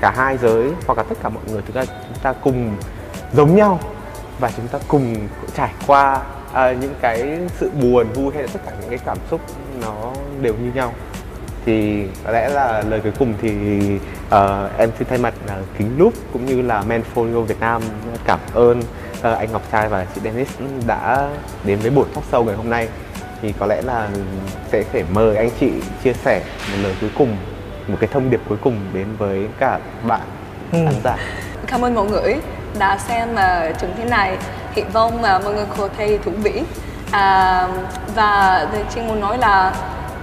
[0.00, 2.76] cả hai giới hoặc là tất cả mọi người chúng ta chúng ta cùng
[3.32, 3.80] giống nhau
[4.38, 5.16] và chúng ta cùng
[5.56, 6.22] trải qua
[6.52, 9.40] à, những cái sự buồn vui hay là tất cả những cái cảm xúc
[9.82, 10.92] nó đều như nhau.
[11.64, 13.50] Thì có lẽ là lời cuối cùng thì
[14.30, 17.82] ờ, em xin thay mặt uh, kính lúc cũng như là Manfolio Việt Nam
[18.24, 18.82] cảm ơn
[19.22, 20.48] ờ, anh Ngọc Trai và chị Dennis
[20.86, 21.28] đã
[21.64, 22.88] đến với buổi talk show ngày hôm nay
[23.46, 24.08] thì có lẽ là
[24.72, 25.70] sẽ phải mời anh chị
[26.04, 26.40] chia sẻ
[26.70, 27.36] một lời cuối cùng
[27.88, 29.78] một cái thông điệp cuối cùng đến với cả
[30.08, 30.20] bạn
[30.72, 30.78] Ừ.
[30.84, 31.16] khán giả.
[31.66, 32.36] Cảm ơn mọi người
[32.78, 34.36] đã xem uh, chương trình này.
[34.72, 36.62] Hy vọng mà mọi người có thấy thú vị.
[37.10, 37.68] À,
[38.14, 39.74] và tôi chỉ muốn nói là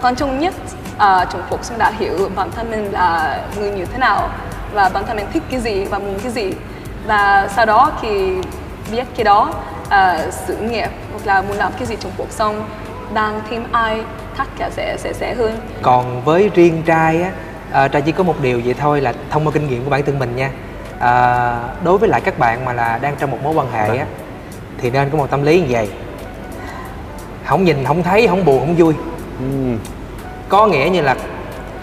[0.02, 0.54] quan trọng nhất
[0.96, 4.30] uh, Trung Quốc sẽ đã hiểu bản thân mình là người như thế nào
[4.74, 6.54] và bản thân mình thích cái gì và muốn cái gì.
[7.08, 8.38] Và sau đó khi
[8.92, 9.50] biết cái đó
[9.86, 12.66] uh, sự nghiệp hoặc là muốn làm cái gì trong cuộc sống
[13.14, 14.02] đang thêm ai
[14.38, 15.58] tất cả sẽ sẽ sẽ hơn.
[15.82, 17.32] Còn với riêng trai á
[17.72, 20.04] à, trai chỉ có một điều vậy thôi là thông qua kinh nghiệm của bản
[20.06, 20.50] thân mình nha.
[21.00, 21.54] À,
[21.84, 24.06] đối với lại các bạn mà là đang trong một mối quan hệ á
[24.78, 25.90] thì nên có một tâm lý như vậy.
[27.46, 28.94] Không nhìn không thấy không buồn không vui.
[29.40, 29.78] Ừm,
[30.50, 31.16] có nghĩa như là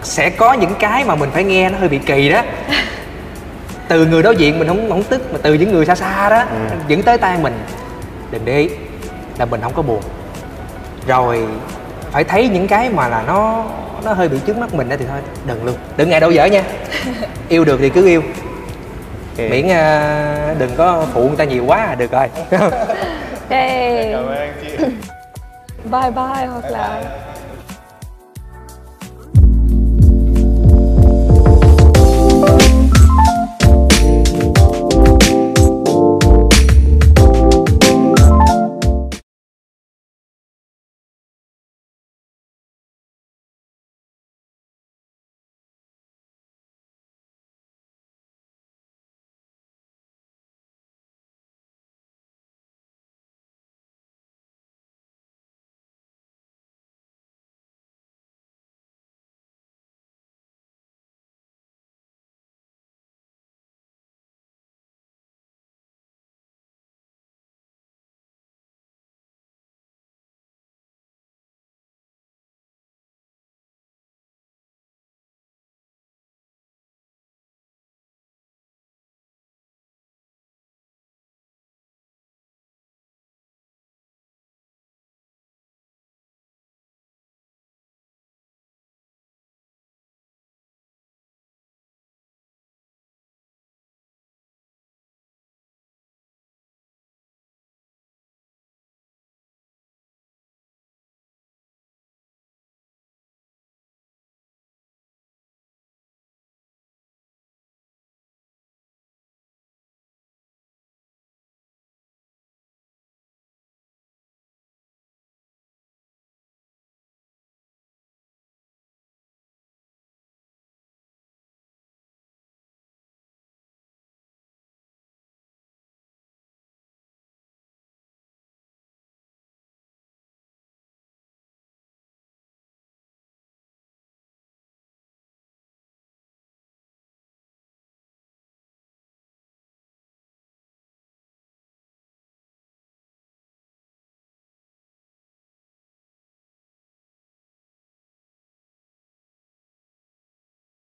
[0.02, 2.42] sẽ có những cái mà mình phải nghe nó hơi bị kỳ đó.
[3.88, 6.36] Từ người đối diện mình không không tức mà từ những người xa xa đó
[6.50, 6.76] Ừ.
[6.88, 7.52] dẫn tới tai mình.
[8.30, 8.70] Đừng để ý
[9.38, 10.00] là mình không có buồn
[11.06, 11.46] rồi
[12.10, 13.64] phải thấy những cái mà là nó
[14.04, 15.76] nó hơi bị trước mắt mình đó thì thôi đừng luôn.
[15.96, 16.62] Đừng ngại đổ vỡ nha.
[17.48, 18.22] Yêu được thì cứ yêu.
[19.36, 22.28] Miễn à, đừng có phụ người ta nhiều quá là được rồi.
[23.48, 24.10] Yay.
[24.12, 24.84] cảm ơn anh chị.
[25.84, 27.02] Bye bye hoặc là